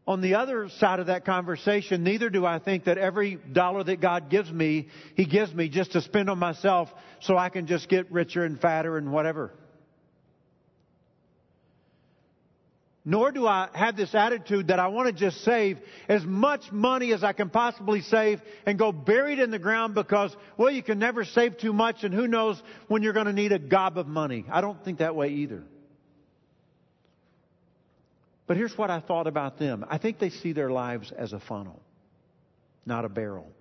On 0.09 0.21
the 0.21 0.33
other 0.33 0.69
side 0.69 0.99
of 0.99 1.05
that 1.05 1.23
conversation, 1.23 2.03
neither 2.03 2.31
do 2.31 2.43
I 2.43 2.57
think 2.57 2.85
that 2.85 2.97
every 2.97 3.35
dollar 3.35 3.83
that 3.83 4.01
God 4.01 4.31
gives 4.31 4.51
me, 4.51 4.87
He 5.13 5.25
gives 5.25 5.53
me 5.53 5.69
just 5.69 5.91
to 5.91 6.01
spend 6.01 6.31
on 6.31 6.39
myself 6.39 6.89
so 7.21 7.37
I 7.37 7.49
can 7.49 7.67
just 7.67 7.87
get 7.87 8.11
richer 8.11 8.43
and 8.43 8.59
fatter 8.59 8.97
and 8.97 9.11
whatever. 9.11 9.51
Nor 13.05 13.31
do 13.31 13.45
I 13.45 13.69
have 13.75 13.95
this 13.95 14.15
attitude 14.15 14.69
that 14.69 14.79
I 14.79 14.87
want 14.87 15.09
to 15.09 15.13
just 15.13 15.43
save 15.43 15.77
as 16.07 16.25
much 16.25 16.71
money 16.71 17.13
as 17.13 17.23
I 17.23 17.33
can 17.33 17.51
possibly 17.51 18.01
save 18.01 18.41
and 18.65 18.79
go 18.79 18.91
buried 18.91 19.37
in 19.37 19.51
the 19.51 19.59
ground 19.59 19.93
because, 19.93 20.35
well, 20.57 20.71
you 20.71 20.81
can 20.81 20.97
never 20.97 21.23
save 21.23 21.59
too 21.59 21.71
much 21.71 22.03
and 22.03 22.15
who 22.15 22.27
knows 22.27 22.59
when 22.87 23.03
you're 23.03 23.13
going 23.13 23.27
to 23.27 23.33
need 23.33 23.51
a 23.51 23.59
gob 23.59 23.99
of 23.99 24.07
money. 24.07 24.43
I 24.51 24.61
don't 24.61 24.83
think 24.83 24.97
that 24.99 25.15
way 25.15 25.29
either. 25.29 25.63
But 28.49 28.57
here's 28.57 28.75
what 28.75 28.89
I 28.89 28.99
thought 28.99 29.27
about 29.27 29.59
them. 29.59 29.85
I 29.91 29.99
think 29.99 30.17
they 30.17 30.31
see 30.31 30.53
their 30.53 30.71
lives 30.71 31.11
as 31.15 31.33
a 31.33 31.39
funnel, 31.39 31.83
not 32.83 33.05
a 33.05 33.09
barrel. 33.09 33.51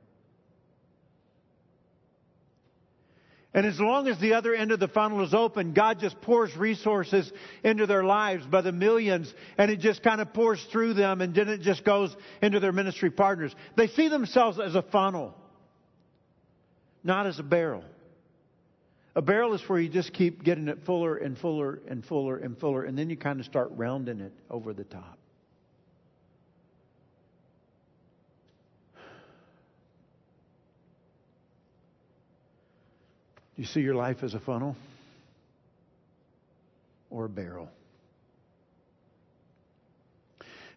And 3.52 3.66
as 3.66 3.78
long 3.78 4.08
as 4.08 4.18
the 4.18 4.32
other 4.32 4.54
end 4.54 4.72
of 4.72 4.80
the 4.80 4.88
funnel 4.88 5.22
is 5.22 5.34
open, 5.34 5.74
God 5.74 6.00
just 6.00 6.18
pours 6.22 6.56
resources 6.56 7.30
into 7.62 7.84
their 7.84 8.02
lives 8.02 8.46
by 8.46 8.62
the 8.62 8.72
millions, 8.72 9.30
and 9.58 9.70
it 9.70 9.80
just 9.80 10.02
kind 10.02 10.22
of 10.22 10.32
pours 10.32 10.66
through 10.72 10.94
them, 10.94 11.20
and 11.20 11.34
then 11.34 11.50
it 11.50 11.60
just 11.60 11.84
goes 11.84 12.16
into 12.40 12.58
their 12.58 12.72
ministry 12.72 13.10
partners. 13.10 13.54
They 13.76 13.88
see 13.88 14.08
themselves 14.08 14.58
as 14.58 14.74
a 14.74 14.80
funnel, 14.80 15.34
not 17.04 17.26
as 17.26 17.38
a 17.38 17.42
barrel. 17.42 17.84
A 19.18 19.20
barrel 19.20 19.52
is 19.52 19.68
where 19.68 19.80
you 19.80 19.88
just 19.88 20.12
keep 20.12 20.44
getting 20.44 20.68
it 20.68 20.78
fuller 20.84 21.16
and 21.16 21.36
fuller 21.36 21.80
and 21.88 22.04
fuller 22.04 22.36
and 22.36 22.56
fuller, 22.56 22.84
and 22.84 22.96
then 22.96 23.10
you 23.10 23.16
kind 23.16 23.40
of 23.40 23.46
start 23.46 23.68
rounding 23.74 24.20
it 24.20 24.30
over 24.48 24.72
the 24.72 24.84
top. 24.84 25.18
Do 28.94 29.02
you 33.56 33.64
see 33.64 33.80
your 33.80 33.96
life 33.96 34.22
as 34.22 34.34
a 34.34 34.38
funnel 34.38 34.76
or 37.10 37.24
a 37.24 37.28
barrel? 37.28 37.68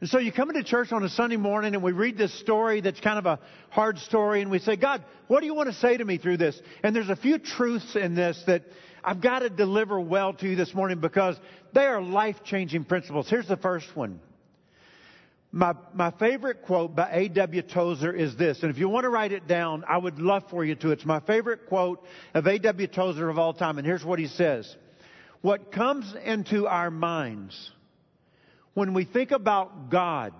And 0.01 0.09
so 0.09 0.17
you 0.17 0.31
come 0.31 0.49
into 0.49 0.63
church 0.63 0.91
on 0.91 1.03
a 1.03 1.09
Sunday 1.09 1.37
morning 1.37 1.75
and 1.75 1.83
we 1.83 1.91
read 1.91 2.17
this 2.17 2.33
story 2.39 2.81
that's 2.81 2.99
kind 2.99 3.19
of 3.19 3.27
a 3.27 3.39
hard 3.69 3.99
story 3.99 4.41
and 4.41 4.49
we 4.49 4.57
say, 4.57 4.75
God, 4.75 5.05
what 5.27 5.41
do 5.41 5.45
you 5.45 5.53
want 5.53 5.69
to 5.69 5.75
say 5.75 5.95
to 5.95 6.03
me 6.03 6.17
through 6.17 6.37
this? 6.37 6.59
And 6.81 6.95
there's 6.95 7.09
a 7.09 7.15
few 7.15 7.37
truths 7.37 7.95
in 7.95 8.15
this 8.15 8.41
that 8.47 8.63
I've 9.03 9.21
got 9.21 9.39
to 9.39 9.49
deliver 9.51 9.99
well 9.99 10.33
to 10.33 10.47
you 10.49 10.55
this 10.55 10.73
morning 10.73 10.99
because 10.99 11.39
they 11.73 11.85
are 11.85 12.01
life 12.01 12.37
changing 12.43 12.85
principles. 12.85 13.29
Here's 13.29 13.47
the 13.47 13.57
first 13.57 13.95
one. 13.95 14.19
My, 15.51 15.75
my 15.93 16.09
favorite 16.11 16.63
quote 16.63 16.95
by 16.95 17.11
A.W. 17.11 17.61
Tozer 17.61 18.11
is 18.11 18.35
this, 18.37 18.63
and 18.63 18.71
if 18.71 18.77
you 18.77 18.87
want 18.89 19.03
to 19.03 19.09
write 19.09 19.33
it 19.33 19.47
down, 19.47 19.83
I 19.87 19.97
would 19.97 20.17
love 20.17 20.43
for 20.49 20.63
you 20.63 20.75
to. 20.75 20.91
It's 20.91 21.05
my 21.05 21.19
favorite 21.19 21.67
quote 21.67 22.03
of 22.33 22.47
A.W. 22.47 22.87
Tozer 22.87 23.29
of 23.29 23.37
all 23.37 23.53
time, 23.53 23.77
and 23.77 23.85
here's 23.85 24.05
what 24.05 24.17
he 24.17 24.27
says. 24.27 24.73
What 25.41 25.71
comes 25.73 26.15
into 26.23 26.67
our 26.67 26.89
minds 26.89 27.71
when 28.73 28.93
we 28.93 29.05
think 29.05 29.31
about 29.31 29.89
God 29.89 30.33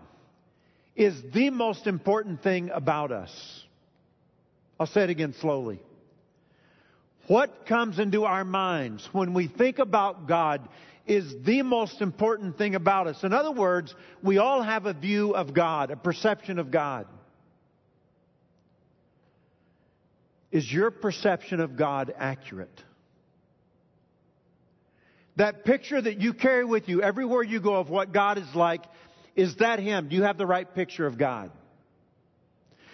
is 0.95 1.21
the 1.33 1.49
most 1.49 1.87
important 1.87 2.43
thing 2.43 2.69
about 2.69 3.11
us. 3.11 3.63
I'll 4.79 4.87
say 4.87 5.03
it 5.03 5.09
again 5.09 5.33
slowly. 5.39 5.79
What 7.27 7.65
comes 7.65 7.99
into 7.99 8.25
our 8.25 8.43
minds 8.43 9.07
when 9.11 9.33
we 9.33 9.47
think 9.47 9.79
about 9.79 10.27
God 10.27 10.67
is 11.05 11.33
the 11.43 11.61
most 11.61 12.01
important 12.01 12.57
thing 12.57 12.75
about 12.75 13.07
us. 13.07 13.23
In 13.23 13.33
other 13.33 13.51
words, 13.51 13.93
we 14.23 14.37
all 14.37 14.61
have 14.61 14.85
a 14.85 14.93
view 14.93 15.33
of 15.35 15.53
God, 15.53 15.91
a 15.91 15.95
perception 15.95 16.59
of 16.59 16.71
God. 16.71 17.07
Is 20.51 20.71
your 20.71 20.91
perception 20.91 21.59
of 21.59 21.77
God 21.77 22.13
accurate? 22.17 22.83
That 25.41 25.65
picture 25.65 25.99
that 25.99 26.21
you 26.21 26.35
carry 26.35 26.63
with 26.63 26.87
you 26.87 27.01
everywhere 27.01 27.41
you 27.41 27.59
go 27.59 27.73
of 27.77 27.89
what 27.89 28.11
God 28.11 28.37
is 28.37 28.53
like, 28.53 28.83
is 29.35 29.55
that 29.55 29.79
Him? 29.79 30.07
Do 30.07 30.15
you 30.15 30.21
have 30.21 30.37
the 30.37 30.45
right 30.45 30.71
picture 30.71 31.07
of 31.07 31.17
God? 31.17 31.49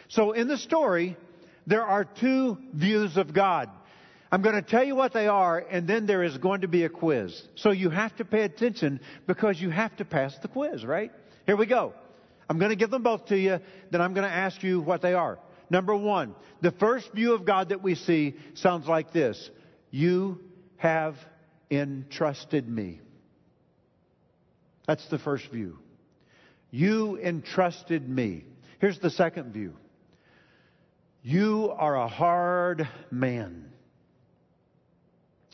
So 0.08 0.32
in 0.32 0.48
the 0.48 0.58
story, 0.58 1.18
there 1.66 1.84
are 1.84 2.06
two 2.06 2.58
views 2.72 3.18
of 3.18 3.34
God. 3.34 3.70
I'm 4.32 4.42
going 4.42 4.56
to 4.56 4.62
tell 4.62 4.86
you 4.86 4.96
what 4.96 5.12
they 5.12 5.28
are, 5.28 5.60
and 5.60 5.90
then 5.90 6.06
there 6.06 6.24
is 6.24 6.38
going 6.38 6.62
to 6.62 6.70
be 6.70 6.86
a 6.86 6.90
quiz. 6.90 7.38
So 7.56 7.72
you 7.72 7.90
have 7.90 8.16
to 8.16 8.24
pay 8.24 8.44
attention 8.44 9.02
because 9.26 9.60
you 9.60 9.70
have 9.70 9.94
to 9.98 10.06
pass 10.06 10.34
the 10.38 10.48
quiz, 10.48 10.86
right? 10.86 11.12
Here 11.46 11.58
we 11.58 11.66
go. 11.66 11.96
I'm 12.50 12.60
going 12.60 12.70
to 12.70 12.78
give 12.78 12.92
them 12.92 13.04
both 13.04 13.26
to 13.26 13.38
you, 13.38 13.60
then 13.92 14.00
I'm 14.00 14.14
going 14.14 14.26
to 14.26 14.34
ask 14.34 14.64
you 14.64 14.80
what 14.80 15.02
they 15.02 15.16
are. 15.16 15.38
Number 15.70 15.98
one, 15.98 16.34
the 16.62 16.72
first 16.72 17.12
view 17.12 17.34
of 17.34 17.44
God 17.44 17.70
that 17.70 17.84
we 17.84 17.96
see 17.96 18.36
sounds 18.54 18.88
like 18.88 19.12
this 19.12 19.50
You 19.92 20.40
have 20.78 21.18
entrusted 21.70 22.68
me. 22.68 23.02
That's 24.88 25.08
the 25.10 25.20
first 25.20 25.50
view. 25.52 25.80
You 26.72 27.18
entrusted 27.18 28.08
me. 28.08 28.46
Here's 28.80 29.00
the 29.00 29.10
second 29.10 29.54
view. 29.54 29.74
You 31.24 31.74
are 31.78 31.96
a 31.96 32.08
hard 32.08 32.88
man. 33.12 33.72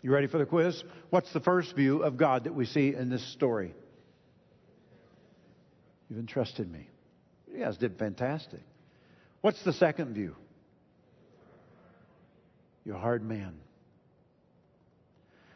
You 0.02 0.12
ready 0.12 0.28
for 0.28 0.38
the 0.38 0.46
quiz? 0.46 0.84
What's 1.10 1.32
the 1.34 1.40
first 1.40 1.76
view 1.76 2.04
of 2.04 2.18
God 2.18 2.44
that 2.44 2.54
we 2.54 2.66
see 2.66 2.94
in 2.94 3.10
this 3.10 3.26
story? 3.34 3.74
You've 6.10 6.20
entrusted 6.20 6.70
me. 6.70 6.88
You 7.52 7.60
guys 7.60 7.78
did 7.78 7.98
fantastic. 7.98 8.60
What's 9.42 9.64
the 9.64 9.74
second 9.74 10.14
view? 10.14 10.36
You're 12.86 12.98
a 12.98 13.00
hard 13.00 13.24
man. 13.24 13.56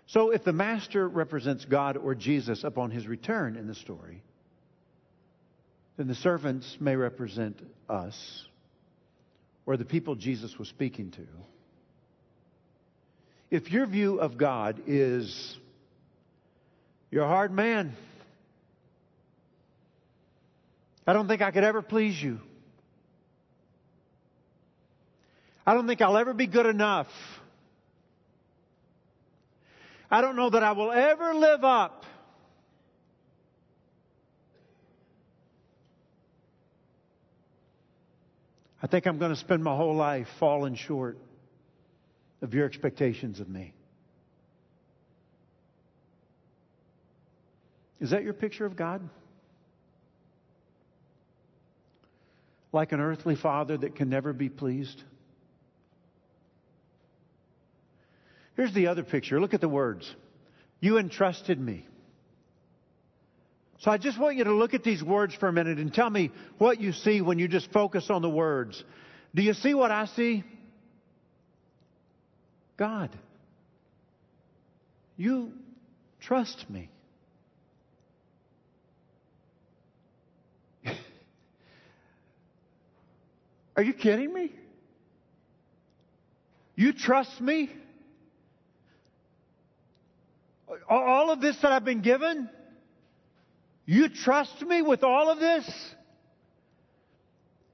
So 0.08 0.32
if 0.32 0.44
the 0.44 0.54
master 0.54 1.08
represents 1.08 1.66
God 1.66 1.98
or 1.98 2.16
Jesus 2.16 2.64
upon 2.64 2.92
his 2.92 3.08
return 3.08 3.58
in 3.58 3.68
the 3.68 3.76
story, 3.76 4.24
then 5.98 6.08
the 6.08 6.16
servants 6.16 6.78
may 6.80 6.96
represent 6.96 7.60
us 7.90 8.46
or 9.66 9.76
the 9.76 9.86
people 9.86 10.16
Jesus 10.16 10.58
was 10.58 10.70
speaking 10.70 11.12
to. 11.12 11.28
If 13.52 13.72
your 13.72 13.86
view 13.86 14.20
of 14.20 14.38
God 14.38 14.82
is, 14.88 15.58
you're 17.12 17.24
a 17.24 17.28
hard 17.28 17.52
man, 17.52 17.94
I 21.06 21.14
don't 21.14 21.28
think 21.28 21.42
I 21.42 21.52
could 21.52 21.64
ever 21.64 21.82
please 21.82 22.22
you. 22.22 22.40
I 25.66 25.74
don't 25.74 25.88
think 25.88 26.02
I'll 26.02 26.18
ever 26.18 26.34
be 26.34 26.48
good 26.48 26.66
enough. 26.66 27.08
I 30.10 30.22
don't 30.22 30.36
know 30.36 30.50
that 30.50 30.64
I 30.64 30.72
will 30.72 30.92
ever 30.92 31.34
live 31.34 31.64
up. 31.64 32.06
I 38.82 38.88
think 38.88 39.06
I'm 39.06 39.18
going 39.18 39.32
to 39.32 39.40
spend 39.40 39.64
my 39.64 39.76
whole 39.76 39.96
life 39.96 40.28
falling 40.40 40.76
short 40.76 41.18
of 42.42 42.54
your 42.54 42.66
expectations 42.66 43.40
of 43.40 43.50
me. 43.50 43.74
Is 48.00 48.12
that 48.12 48.24
your 48.24 48.34
picture 48.34 48.66
of 48.66 48.76
God? 48.76 49.10
Like 52.72 52.92
an 52.92 53.02
earthly 53.02 53.36
father 53.36 53.76
that 53.78 53.96
can 53.96 54.10
never 54.10 54.34
be 54.34 54.50
pleased? 54.50 55.04
Here's 58.58 58.74
the 58.74 58.88
other 58.88 59.04
picture. 59.04 59.40
Look 59.40 59.54
at 59.54 59.62
the 59.62 59.70
words. 59.70 60.14
You 60.80 60.98
entrusted 60.98 61.60
me. 61.60 61.88
So 63.80 63.92
I 63.92 64.00
just 64.00 64.20
want 64.20 64.36
you 64.36 64.46
to 64.46 64.54
look 64.54 64.74
at 64.74 64.84
these 64.84 65.04
words 65.04 65.36
for 65.36 65.48
a 65.48 65.54
minute 65.54 65.78
and 65.78 65.94
tell 65.94 66.10
me 66.10 66.32
what 66.58 66.82
you 66.82 66.92
see 66.92 67.22
when 67.22 67.38
you 67.38 67.48
just 67.48 67.72
focus 67.72 68.10
on 68.10 68.24
the 68.24 68.30
words. 68.30 68.84
Do 69.36 69.44
you 69.44 69.54
see 69.54 69.76
what 69.76 69.92
I 69.92 70.08
see? 70.08 70.44
God, 72.78 73.12
you 75.16 75.52
trust 76.20 76.66
me. 76.68 76.90
Are 83.76 83.84
you 83.84 83.94
kidding 83.94 84.34
me? 84.34 84.52
You 86.76 86.94
trust 86.94 87.40
me? 87.40 87.70
All 90.90 91.32
of 91.32 91.42
this 91.42 91.58
that 91.62 91.72
I've 91.72 91.86
been 91.86 92.02
given? 92.02 92.50
You 93.86 94.10
trust 94.10 94.62
me 94.62 94.82
with 94.82 95.04
all 95.04 95.30
of 95.30 95.40
this? 95.40 95.96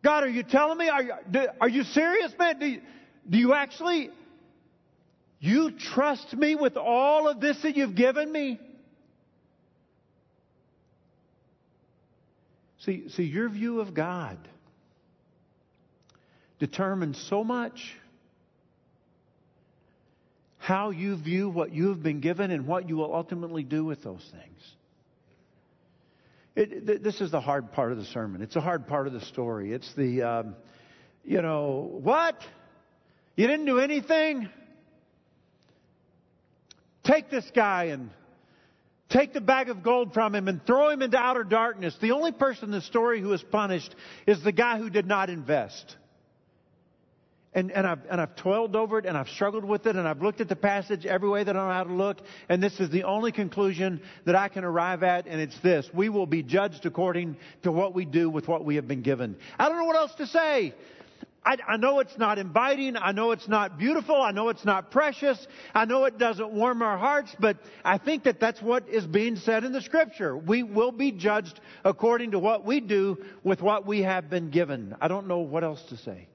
God, 0.04 0.24
are 0.24 0.30
you 0.30 0.44
telling 0.44 0.78
me? 0.78 0.90
Are 0.90 1.02
you, 1.02 1.14
are 1.60 1.70
you 1.70 1.84
serious, 1.84 2.34
man? 2.38 2.60
Do 2.60 2.66
you, 2.68 2.82
do 3.30 3.38
you 3.38 3.54
actually 3.54 4.10
you 5.40 5.72
trust 5.72 6.34
me 6.34 6.56
with 6.56 6.78
all 6.78 7.28
of 7.28 7.42
this 7.42 7.62
that 7.64 7.76
you've 7.76 7.96
given 7.96 8.32
me? 8.32 8.60
See, 12.80 13.10
see, 13.10 13.24
your 13.24 13.50
view 13.50 13.80
of 13.80 13.94
God 13.94 14.38
determines 16.60 17.18
so 17.30 17.44
much 17.44 17.96
how 20.64 20.92
you 20.92 21.18
view 21.18 21.50
what 21.50 21.74
you 21.74 21.90
have 21.90 22.02
been 22.02 22.22
given 22.22 22.50
and 22.50 22.66
what 22.66 22.88
you 22.88 22.96
will 22.96 23.14
ultimately 23.14 23.64
do 23.64 23.84
with 23.84 24.02
those 24.02 24.26
things. 24.32 24.76
It, 26.56 26.88
th- 26.88 27.02
this 27.02 27.20
is 27.20 27.32
the 27.32 27.42
hard 27.42 27.74
part 27.74 27.92
of 27.92 27.98
the 27.98 28.06
sermon. 28.06 28.42
It's 28.42 28.56
a 28.56 28.62
hard 28.62 28.88
part 28.88 29.06
of 29.06 29.12
the 29.12 29.20
story. 29.20 29.74
It's 29.74 29.94
the, 29.96 30.22
um, 30.22 30.56
you 31.26 31.42
know, 31.42 31.90
what? 32.02 32.40
You 33.36 33.46
didn't 33.46 33.66
do 33.66 33.80
anything? 33.80 34.48
Take 37.04 37.30
this 37.30 37.46
guy 37.54 37.86
and 37.86 38.10
take 39.10 39.34
the 39.34 39.42
bag 39.42 39.68
of 39.68 39.84
gold 39.84 40.14
from 40.14 40.34
him 40.34 40.48
and 40.48 40.66
throw 40.66 40.92
him 40.92 41.02
into 41.02 41.18
outer 41.18 41.44
darkness. 41.44 41.94
The 42.00 42.12
only 42.12 42.32
person 42.32 42.66
in 42.66 42.72
the 42.72 42.80
story 42.80 43.20
who 43.20 43.34
is 43.34 43.44
punished 43.44 43.94
is 44.26 44.42
the 44.42 44.54
guy 44.54 44.78
who 44.78 44.90
did 44.90 45.08
not 45.08 45.30
invest. 45.30 45.98
And, 47.56 47.72
and, 47.72 47.86
I've, 47.86 48.00
and 48.10 48.20
I've 48.20 48.36
toiled 48.36 48.76
over 48.76 48.98
it 48.98 49.06
and 49.06 49.16
I've 49.16 49.30
struggled 49.30 49.64
with 49.64 49.86
it 49.86 49.96
and 49.96 50.08
I've 50.08 50.22
looked 50.22 50.42
at 50.42 50.50
the 50.50 50.56
passage 50.56 51.06
every 51.06 51.30
way 51.30 51.44
that 51.44 51.56
I 51.56 51.60
know 51.68 51.74
how 51.74 51.84
to 51.84 51.94
look. 51.94 52.18
And 52.50 52.64
this 52.64 52.80
is 52.80 52.90
the 52.90 53.04
only 53.04 53.32
conclusion 53.32 54.02
that 54.26 54.36
I 54.36 54.48
can 54.48 54.64
arrive 54.64 55.04
at 55.04 55.28
and 55.28 55.40
it's 55.40 55.60
this. 55.60 55.88
We 55.94 56.10
will 56.10 56.26
be 56.26 56.42
judged 56.42 56.86
according 56.86 57.38
to 57.62 57.72
what 57.72 57.94
we 57.94 58.06
do 58.06 58.30
with 58.30 58.48
what 58.48 58.66
we 58.66 58.76
have 58.76 58.88
been 58.88 59.04
given. 59.04 59.38
I 59.60 59.70
don't 59.70 59.78
know 59.78 59.86
what 59.86 59.96
else 59.96 60.16
to 60.16 60.28
say. 60.28 60.74
I, 61.46 61.58
I 61.68 61.78
know 61.78 62.00
it's 62.00 62.18
not 62.18 62.40
inviting. 62.40 62.96
I 62.96 63.12
know 63.12 63.32
it's 63.32 63.48
not 63.48 63.78
beautiful. 63.78 64.16
I 64.16 64.32
know 64.32 64.50
it's 64.50 64.66
not 64.66 64.92
precious. 64.92 65.46
I 65.76 65.86
know 65.86 66.06
it 66.06 66.18
doesn't 66.18 66.52
warm 66.52 66.82
our 66.82 66.98
hearts, 66.98 67.36
but 67.40 67.58
I 67.84 67.98
think 67.98 68.24
that 68.24 68.40
that's 68.40 68.62
what 68.62 68.88
is 68.88 69.06
being 69.06 69.36
said 69.36 69.64
in 69.64 69.74
the 69.74 69.82
scripture. 69.82 70.38
We 70.38 70.64
will 70.64 70.92
be 70.92 71.12
judged 71.12 71.60
according 71.84 72.32
to 72.32 72.40
what 72.40 72.66
we 72.66 72.80
do 72.80 73.18
with 73.44 73.62
what 73.62 73.86
we 73.86 74.04
have 74.04 74.30
been 74.30 74.50
given. 74.50 74.96
I 75.02 75.08
don't 75.08 75.28
know 75.28 75.40
what 75.40 75.64
else 75.64 75.84
to 75.90 75.98
say. 75.98 76.28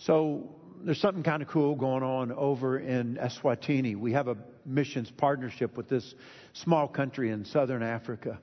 So 0.00 0.48
there's 0.82 0.98
something 0.98 1.22
kind 1.22 1.42
of 1.42 1.48
cool 1.48 1.76
going 1.76 2.02
on 2.02 2.32
over 2.32 2.78
in 2.78 3.16
Eswatini. 3.16 3.96
We 3.96 4.14
have 4.14 4.28
a 4.28 4.36
missions 4.64 5.10
partnership 5.10 5.76
with 5.76 5.90
this 5.90 6.14
small 6.54 6.88
country 6.88 7.30
in 7.30 7.44
southern 7.44 7.82
Africa. 7.82 8.38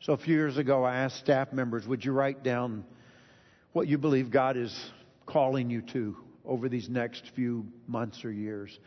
So 0.00 0.12
a 0.12 0.18
few 0.18 0.34
years 0.34 0.58
ago, 0.58 0.84
I 0.84 0.96
asked 0.96 1.20
staff 1.20 1.54
members, 1.54 1.86
would 1.86 2.04
you 2.04 2.12
write 2.12 2.42
down 2.42 2.84
what 3.72 3.88
you 3.88 3.96
believe 3.96 4.30
God 4.30 4.58
is 4.58 4.90
calling 5.24 5.70
you 5.70 5.80
to 5.92 6.14
over 6.44 6.68
these 6.68 6.90
next 6.90 7.30
few 7.34 7.66
months 7.86 8.26
or 8.26 8.30
years? 8.30 8.78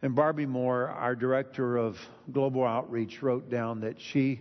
And 0.00 0.14
Barbie 0.14 0.46
Moore, 0.46 0.88
our 0.90 1.16
director 1.16 1.76
of 1.76 1.96
global 2.30 2.64
outreach, 2.64 3.20
wrote 3.20 3.50
down 3.50 3.80
that 3.80 4.00
she 4.00 4.38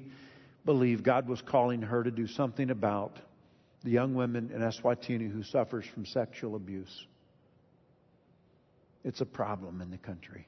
believed 0.65 1.03
God 1.03 1.27
was 1.27 1.41
calling 1.41 1.81
her 1.81 2.03
to 2.03 2.11
do 2.11 2.27
something 2.27 2.69
about 2.69 3.17
the 3.83 3.91
young 3.91 4.13
women 4.13 4.51
in 4.53 4.61
Eswatini 4.61 5.31
who 5.31 5.43
suffers 5.43 5.85
from 5.93 6.05
sexual 6.05 6.55
abuse. 6.55 7.05
It's 9.03 9.21
a 9.21 9.25
problem 9.25 9.81
in 9.81 9.89
the 9.89 9.97
country. 9.97 10.47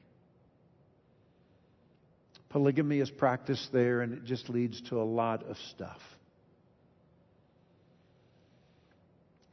Polygamy 2.50 3.00
is 3.00 3.10
practiced 3.10 3.72
there, 3.72 4.02
and 4.02 4.12
it 4.12 4.24
just 4.24 4.48
leads 4.48 4.80
to 4.82 5.00
a 5.00 5.02
lot 5.02 5.42
of 5.44 5.56
stuff. 5.70 6.00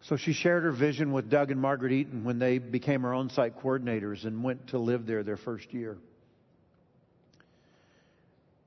So 0.02 0.18
she 0.18 0.34
shared 0.34 0.64
her 0.64 0.72
vision 0.72 1.12
with 1.12 1.30
Doug 1.30 1.50
and 1.52 1.60
Margaret 1.60 1.92
Eaton 1.92 2.24
when 2.24 2.38
they 2.38 2.60
became 2.60 3.02
her 3.02 3.14
on 3.14 3.30
site 3.30 3.60
coordinators 3.60 4.26
and 4.26 4.44
went 4.44 4.68
to 4.68 4.78
live 4.78 5.06
there 5.06 5.24
their 5.24 5.38
first 5.38 5.74
year. 5.74 5.98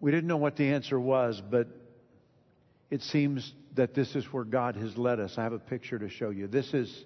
We 0.01 0.11
didn't 0.11 0.27
know 0.27 0.37
what 0.37 0.57
the 0.57 0.73
answer 0.73 0.99
was, 0.99 1.41
but 1.41 1.69
it 2.95 3.03
seems 3.03 3.53
that 3.75 3.93
this 3.93 4.15
is 4.15 4.25
where 4.27 4.45
God 4.45 4.77
has 4.77 4.97
led 4.97 5.19
us. 5.19 5.35
I 5.37 5.43
have 5.43 5.53
a 5.53 5.59
picture 5.59 5.99
to 5.99 6.09
show 6.09 6.31
you. 6.31 6.47
This 6.47 6.73
is 6.73 7.05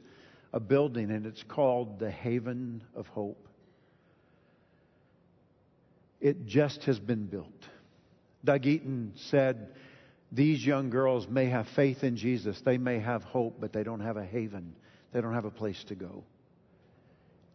a 0.52 0.60
building, 0.60 1.10
and 1.10 1.24
it's 1.24 1.42
called 1.42 1.98
the 1.98 2.10
Haven 2.10 2.84
of 2.94 3.06
Hope. 3.06 3.48
It 6.20 6.44
just 6.44 6.84
has 6.84 6.98
been 6.98 7.24
built. 7.24 7.66
Doug 8.44 8.66
Eaton 8.66 9.14
said, 9.30 9.68
These 10.30 10.62
young 10.62 10.90
girls 10.90 11.26
may 11.26 11.46
have 11.46 11.66
faith 11.74 12.04
in 12.04 12.18
Jesus, 12.18 12.60
they 12.66 12.76
may 12.76 12.98
have 12.98 13.22
hope, 13.22 13.56
but 13.58 13.72
they 13.72 13.82
don't 13.82 14.00
have 14.00 14.18
a 14.18 14.26
haven, 14.26 14.74
they 15.12 15.22
don't 15.22 15.32
have 15.32 15.46
a 15.46 15.50
place 15.50 15.82
to 15.84 15.94
go. 15.94 16.22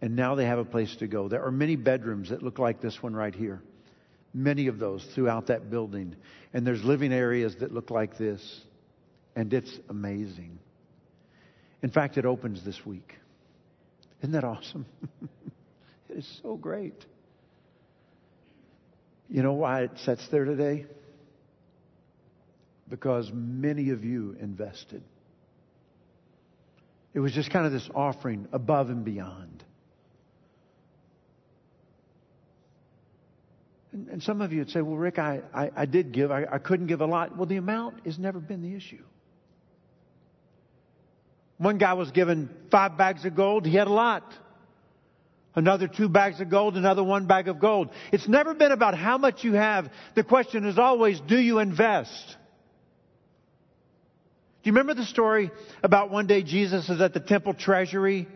And 0.01 0.15
now 0.15 0.33
they 0.33 0.45
have 0.45 0.57
a 0.57 0.65
place 0.65 0.95
to 0.95 1.07
go. 1.07 1.27
There 1.27 1.45
are 1.45 1.51
many 1.51 1.75
bedrooms 1.75 2.31
that 2.31 2.41
look 2.41 2.57
like 2.57 2.81
this 2.81 3.03
one 3.03 3.13
right 3.13 3.35
here 3.35 3.61
many 4.33 4.67
of 4.67 4.79
those 4.79 5.03
throughout 5.13 5.47
that 5.47 5.69
building. 5.69 6.15
And 6.53 6.65
there's 6.65 6.83
living 6.83 7.13
areas 7.13 7.55
that 7.59 7.73
look 7.73 7.91
like 7.91 8.17
this. 8.17 8.61
And 9.35 9.53
it's 9.53 9.79
amazing. 9.89 10.59
In 11.81 11.89
fact, 11.89 12.17
it 12.17 12.25
opens 12.25 12.63
this 12.63 12.85
week. 12.85 13.15
Isn't 14.21 14.33
that 14.33 14.43
awesome? 14.43 14.85
it 16.09 16.17
is 16.17 16.39
so 16.41 16.55
great. 16.55 17.05
You 19.29 19.43
know 19.43 19.53
why 19.53 19.83
it 19.83 19.91
sits 20.05 20.27
there 20.29 20.45
today? 20.45 20.85
Because 22.89 23.31
many 23.33 23.89
of 23.89 24.03
you 24.03 24.35
invested. 24.39 25.03
It 27.13 27.19
was 27.19 27.33
just 27.33 27.51
kind 27.51 27.65
of 27.65 27.71
this 27.71 27.89
offering 27.93 28.47
above 28.51 28.89
and 28.89 29.03
beyond. 29.03 29.63
And, 33.93 34.07
and 34.09 34.23
some 34.23 34.41
of 34.41 34.51
you 34.51 34.59
would 34.59 34.71
say, 34.71 34.81
well, 34.81 34.97
Rick, 34.97 35.19
I, 35.19 35.41
I, 35.53 35.71
I 35.75 35.85
did 35.85 36.11
give. 36.11 36.31
I, 36.31 36.45
I 36.51 36.57
couldn't 36.57 36.87
give 36.87 37.01
a 37.01 37.05
lot. 37.05 37.37
Well, 37.37 37.45
the 37.45 37.57
amount 37.57 38.05
has 38.05 38.17
never 38.19 38.39
been 38.39 38.61
the 38.61 38.75
issue. 38.75 39.03
One 41.57 41.77
guy 41.77 41.93
was 41.93 42.11
given 42.11 42.49
five 42.71 42.97
bags 42.97 43.23
of 43.23 43.35
gold. 43.35 43.65
He 43.65 43.77
had 43.77 43.87
a 43.87 43.93
lot. 43.93 44.33
Another 45.55 45.87
two 45.87 46.09
bags 46.09 46.41
of 46.41 46.49
gold, 46.49 46.75
another 46.75 47.03
one 47.03 47.27
bag 47.27 47.47
of 47.47 47.59
gold. 47.59 47.89
It's 48.11 48.27
never 48.27 48.55
been 48.55 48.71
about 48.71 48.97
how 48.97 49.19
much 49.19 49.43
you 49.43 49.53
have. 49.53 49.91
The 50.15 50.23
question 50.23 50.65
is 50.65 50.79
always, 50.79 51.19
do 51.19 51.37
you 51.37 51.59
invest? 51.59 52.35
Do 54.63 54.69
you 54.69 54.71
remember 54.71 54.95
the 54.95 55.05
story 55.05 55.51
about 55.83 56.09
one 56.09 56.25
day 56.25 56.41
Jesus 56.41 56.89
is 56.89 56.99
at 56.99 57.13
the 57.13 57.19
temple 57.19 57.53
treasury 57.53 58.27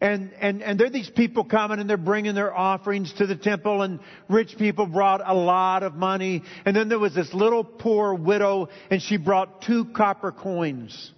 and, 0.00 0.32
and, 0.40 0.62
and 0.62 0.80
there 0.80 0.86
are 0.86 0.90
these 0.90 1.10
people 1.10 1.44
coming 1.44 1.78
and 1.78 1.88
they're 1.88 1.98
bringing 1.98 2.34
their 2.34 2.56
offerings 2.56 3.12
to 3.14 3.26
the 3.26 3.36
temple 3.36 3.82
and 3.82 4.00
rich 4.30 4.56
people 4.56 4.86
brought 4.86 5.20
a 5.24 5.34
lot 5.34 5.82
of 5.82 5.94
money. 5.94 6.42
And 6.64 6.74
then 6.74 6.88
there 6.88 6.98
was 6.98 7.14
this 7.14 7.34
little 7.34 7.64
poor 7.64 8.14
widow 8.14 8.70
and 8.90 9.02
she 9.02 9.18
brought 9.18 9.60
two 9.62 9.84
copper 9.84 10.32
coins. 10.32 11.12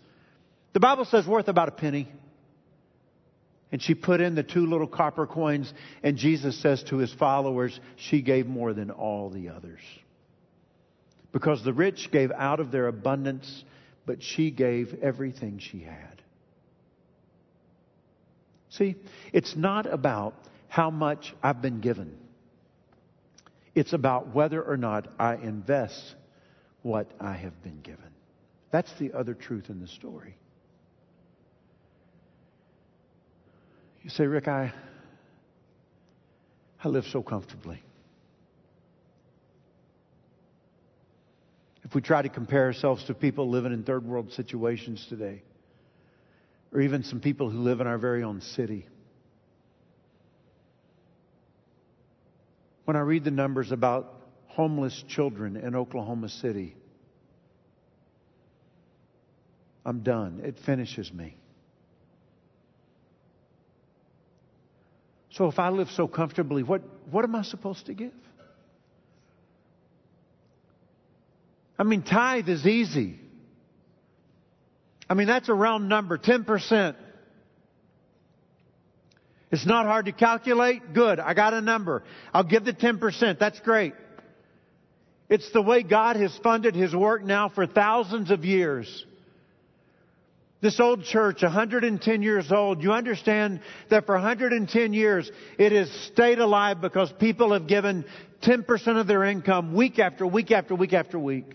The 0.72 0.80
Bible 0.80 1.04
says 1.04 1.26
worth 1.26 1.46
about 1.46 1.68
a 1.68 1.72
penny. 1.72 2.10
And 3.70 3.80
she 3.80 3.94
put 3.94 4.20
in 4.20 4.34
the 4.34 4.42
two 4.42 4.66
little 4.66 4.88
copper 4.88 5.28
coins 5.28 5.72
and 6.02 6.16
Jesus 6.16 6.60
says 6.60 6.82
to 6.84 6.96
his 6.96 7.12
followers, 7.14 7.78
she 7.96 8.20
gave 8.20 8.46
more 8.46 8.74
than 8.74 8.90
all 8.90 9.30
the 9.30 9.50
others. 9.50 9.80
Because 11.30 11.64
the 11.64 11.72
rich 11.72 12.10
gave 12.10 12.32
out 12.32 12.58
of 12.58 12.72
their 12.72 12.88
abundance, 12.88 13.64
but 14.06 14.22
she 14.22 14.50
gave 14.50 14.92
everything 15.02 15.60
she 15.60 15.80
had. 15.80 16.21
See, 18.72 18.96
it's 19.34 19.54
not 19.54 19.86
about 19.86 20.34
how 20.68 20.90
much 20.90 21.34
I've 21.42 21.60
been 21.60 21.80
given. 21.80 22.16
It's 23.74 23.92
about 23.92 24.34
whether 24.34 24.62
or 24.62 24.78
not 24.78 25.08
I 25.18 25.34
invest 25.34 26.14
what 26.80 27.10
I 27.20 27.34
have 27.34 27.62
been 27.62 27.80
given. 27.82 28.08
That's 28.70 28.90
the 28.98 29.12
other 29.12 29.34
truth 29.34 29.68
in 29.68 29.80
the 29.80 29.88
story. 29.88 30.36
You 34.02 34.08
say, 34.08 34.26
Rick, 34.26 34.48
I, 34.48 34.72
I 36.82 36.88
live 36.88 37.04
so 37.04 37.22
comfortably. 37.22 37.82
If 41.84 41.94
we 41.94 42.00
try 42.00 42.22
to 42.22 42.30
compare 42.30 42.64
ourselves 42.64 43.04
to 43.04 43.14
people 43.14 43.50
living 43.50 43.72
in 43.72 43.82
third 43.82 44.06
world 44.06 44.32
situations 44.32 45.06
today, 45.10 45.42
or 46.72 46.80
even 46.80 47.04
some 47.04 47.20
people 47.20 47.50
who 47.50 47.58
live 47.58 47.80
in 47.80 47.86
our 47.86 47.98
very 47.98 48.22
own 48.22 48.40
city. 48.40 48.86
When 52.84 52.96
I 52.96 53.00
read 53.00 53.24
the 53.24 53.30
numbers 53.30 53.72
about 53.72 54.12
homeless 54.46 55.04
children 55.08 55.56
in 55.56 55.76
Oklahoma 55.76 56.28
City, 56.28 56.74
I'm 59.84 60.00
done. 60.00 60.40
It 60.44 60.58
finishes 60.64 61.12
me. 61.12 61.36
So 65.30 65.48
if 65.48 65.58
I 65.58 65.70
live 65.70 65.88
so 65.90 66.06
comfortably, 66.06 66.62
what, 66.62 66.82
what 67.10 67.24
am 67.24 67.34
I 67.34 67.42
supposed 67.42 67.86
to 67.86 67.94
give? 67.94 68.12
I 71.78 71.84
mean, 71.84 72.02
tithe 72.02 72.48
is 72.48 72.66
easy. 72.66 73.18
I 75.12 75.14
mean, 75.14 75.26
that's 75.26 75.50
a 75.50 75.54
round 75.54 75.90
number, 75.90 76.16
10%. 76.16 76.96
It's 79.50 79.66
not 79.66 79.84
hard 79.84 80.06
to 80.06 80.12
calculate. 80.12 80.94
Good. 80.94 81.20
I 81.20 81.34
got 81.34 81.52
a 81.52 81.60
number. 81.60 82.02
I'll 82.32 82.44
give 82.44 82.64
the 82.64 82.72
10%. 82.72 83.38
That's 83.38 83.60
great. 83.60 83.92
It's 85.28 85.52
the 85.52 85.60
way 85.60 85.82
God 85.82 86.16
has 86.16 86.34
funded 86.42 86.74
His 86.74 86.96
work 86.96 87.22
now 87.24 87.50
for 87.50 87.66
thousands 87.66 88.30
of 88.30 88.46
years. 88.46 89.04
This 90.62 90.80
old 90.80 91.04
church, 91.04 91.42
110 91.42 92.22
years 92.22 92.50
old, 92.50 92.82
you 92.82 92.92
understand 92.92 93.60
that 93.90 94.06
for 94.06 94.14
110 94.14 94.94
years 94.94 95.30
it 95.58 95.72
has 95.72 95.90
stayed 96.10 96.38
alive 96.38 96.80
because 96.80 97.12
people 97.20 97.52
have 97.52 97.66
given 97.66 98.06
10% 98.42 98.98
of 98.98 99.06
their 99.06 99.24
income 99.24 99.74
week 99.74 99.98
after 99.98 100.26
week 100.26 100.50
after 100.50 100.74
week 100.74 100.94
after 100.94 101.18
week. 101.18 101.54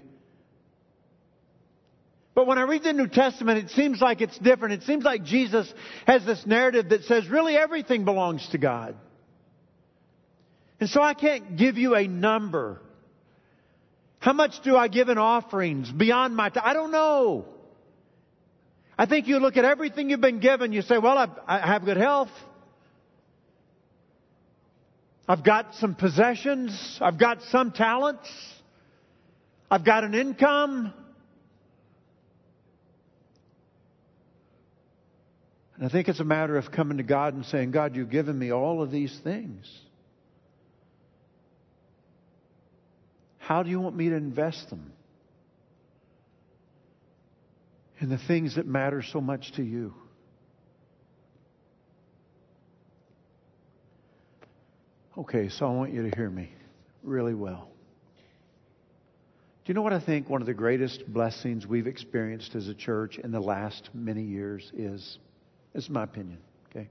But 2.38 2.46
when 2.46 2.60
I 2.60 2.62
read 2.62 2.84
the 2.84 2.94
New 2.94 3.08
Testament, 3.08 3.58
it 3.58 3.72
seems 3.72 4.00
like 4.00 4.22
it's 4.22 4.38
different. 4.38 4.76
It 4.76 4.84
seems 4.84 5.04
like 5.04 5.24
Jesus 5.24 5.74
has 6.06 6.24
this 6.24 6.46
narrative 6.46 6.90
that 6.90 7.06
says 7.06 7.28
really 7.28 7.58
everything 7.58 8.06
belongs 8.06 8.48
to 8.50 8.60
God. 8.60 8.96
And 10.80 10.88
so 10.88 11.02
I 11.02 11.16
can't 11.16 11.58
give 11.58 11.80
you 11.80 11.96
a 11.96 12.08
number. 12.08 12.80
How 14.20 14.34
much 14.34 14.62
do 14.64 14.78
I 14.78 14.88
give 14.88 15.10
in 15.10 15.18
offerings 15.18 15.92
beyond 15.92 16.36
my 16.36 16.50
time? 16.50 16.62
I 16.64 16.74
don't 16.74 16.92
know. 16.92 17.46
I 19.00 19.08
think 19.08 19.28
you 19.28 19.40
look 19.40 19.58
at 19.58 19.66
everything 19.66 20.12
you've 20.12 20.22
been 20.22 20.40
given, 20.40 20.74
you 20.74 20.84
say, 20.84 21.00
well, 21.00 21.18
I've, 21.18 21.32
I 21.48 21.58
have 21.66 21.86
good 21.86 21.98
health. 21.98 22.30
I've 25.28 25.44
got 25.44 25.74
some 25.80 25.96
possessions. 25.96 27.00
I've 27.02 27.18
got 27.18 27.42
some 27.50 27.72
talents. 27.72 28.30
I've 29.72 29.84
got 29.84 30.04
an 30.04 30.14
income. 30.14 30.94
And 35.78 35.86
I 35.86 35.90
think 35.90 36.10
it's 36.10 36.20
a 36.20 36.26
matter 36.26 36.58
of 36.58 36.72
coming 36.72 36.98
to 36.98 37.04
God 37.04 37.34
and 37.34 37.46
saying, 37.46 37.72
God, 37.72 37.96
you've 37.96 38.10
given 38.10 38.38
me 38.38 38.52
all 38.52 38.82
of 38.82 38.92
these 38.92 39.18
things. 39.24 39.72
How 43.38 43.64
do 43.64 43.70
you 43.70 43.80
want 43.80 43.96
me 43.96 44.10
to 44.10 44.16
invest 44.16 44.70
them? 44.70 44.92
in 48.00 48.10
the 48.10 48.18
things 48.18 48.56
that 48.56 48.68
matter 48.68 49.02
so 49.02 49.20
much 49.20 49.52
to 49.54 49.64
you. 49.64 49.94
Okay, 55.18 55.50
so 55.50 55.66
I 55.66 55.70
want 55.72 55.94
you 55.94 56.08
to 56.08 56.16
hear 56.16 56.30
me 56.30 56.52
really 57.02 57.34
well. 57.34 57.70
Do 59.66 59.72
you 59.72 59.74
know 59.74 59.82
what 59.82 59.94
I 59.94 60.00
think 60.00 60.30
one 60.30 60.42
of 60.42 60.48
the 60.48 60.54
greatest 60.54 61.12
blessings 61.12 61.66
we've 61.66 61.88
experienced 61.88 62.56
as 62.56 62.68
a 62.68 62.76
church 62.76 63.18
in 63.18 63.32
the 63.32 63.40
last 63.40 63.90
many 63.94 64.22
years 64.22 64.72
is? 64.76 65.18
This 65.78 65.84
is 65.84 65.92
my 65.92 66.06
opinion, 66.06 66.40
okay? 66.72 66.90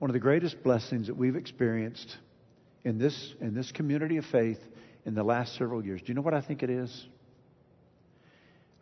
One 0.00 0.10
of 0.10 0.14
the 0.14 0.18
greatest 0.18 0.64
blessings 0.64 1.06
that 1.06 1.14
we've 1.14 1.36
experienced 1.36 2.18
in 2.82 2.98
this, 2.98 3.36
in 3.40 3.54
this 3.54 3.70
community 3.70 4.16
of 4.16 4.26
faith 4.26 4.58
in 5.04 5.14
the 5.14 5.22
last 5.22 5.54
several 5.54 5.84
years. 5.84 6.00
Do 6.00 6.08
you 6.08 6.14
know 6.14 6.22
what 6.22 6.34
I 6.34 6.40
think 6.40 6.64
it 6.64 6.70
is? 6.70 7.06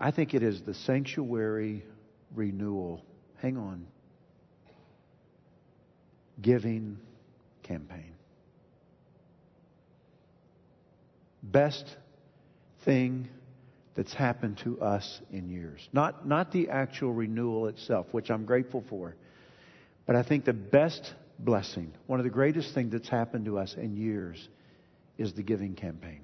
I 0.01 0.13
think 0.13 0.33
it 0.33 0.43
is 0.43 0.63
the 0.63 0.73
sanctuary 0.73 1.85
renewal. 2.35 3.05
Hang 3.43 3.59
on. 3.59 3.87
Giving 6.41 6.97
campaign. 7.65 8.15
Best 11.43 11.99
thing 12.87 13.29
that's 13.95 14.15
happened 14.15 14.59
to 14.59 14.81
us 14.81 15.21
in 15.31 15.49
years. 15.49 15.89
Not, 15.93 16.27
not 16.27 16.53
the 16.53 16.71
actual 16.71 17.13
renewal 17.13 17.67
itself, 17.67 18.07
which 18.13 18.31
I'm 18.31 18.45
grateful 18.45 18.85
for, 18.89 19.15
but 20.07 20.17
I 20.17 20.23
think 20.23 20.45
the 20.45 20.53
best 20.53 21.13
blessing, 21.39 21.93
one 22.07 22.21
of 22.21 22.25
the 22.25 22.31
greatest 22.31 22.75
things 22.75 22.93
that's 22.93 23.09
happened 23.09 23.45
to 23.47 23.59
us 23.59 23.75
in 23.75 23.97
years, 23.97 24.49
is 25.19 25.35
the 25.35 25.43
giving 25.43 25.75
campaign. 25.75 26.21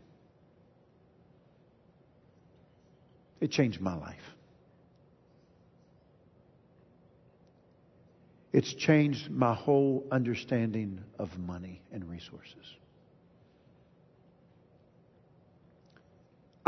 It 3.41 3.51
changed 3.51 3.81
my 3.81 3.95
life. 3.95 4.17
It's 8.53 8.73
changed 8.73 9.31
my 9.31 9.55
whole 9.55 10.07
understanding 10.11 11.05
of 11.19 11.39
money 11.39 11.83
and 11.93 12.09
resources. 12.09 12.55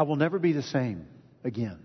I 0.01 0.03
will 0.03 0.17
never 0.17 0.39
be 0.39 0.53
the 0.53 0.63
same 0.63 1.07
again. 1.45 1.79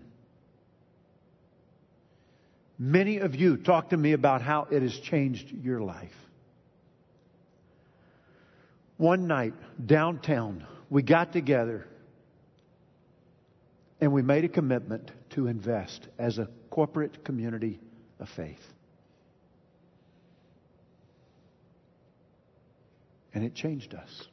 Many 2.78 3.18
of 3.18 3.34
you 3.34 3.58
talk 3.58 3.90
to 3.90 3.96
me 3.98 4.14
about 4.14 4.40
how 4.40 4.68
it 4.70 4.80
has 4.80 4.98
changed 5.00 5.52
your 5.52 5.82
life. 5.82 6.14
One 8.96 9.26
night 9.26 9.52
downtown, 9.84 10.66
we 10.88 11.02
got 11.02 11.34
together 11.34 11.86
and 14.00 14.14
we 14.14 14.22
made 14.22 14.44
a 14.44 14.48
commitment 14.48 15.10
to 15.32 15.46
invest 15.46 16.08
as 16.18 16.38
a 16.38 16.48
corporate 16.70 17.22
community 17.22 17.78
of 18.18 18.30
faith. 18.30 18.64
And 23.34 23.44
it 23.44 23.54
changed 23.54 23.92
us. 23.92 24.26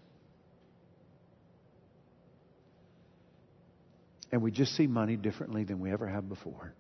And 4.33 4.41
we 4.41 4.49
just 4.49 4.75
see 4.75 4.87
money 4.87 5.15
differently 5.15 5.63
than 5.63 5.79
we 5.79 5.91
ever 5.91 6.07
have 6.07 6.27
before. 6.27 6.73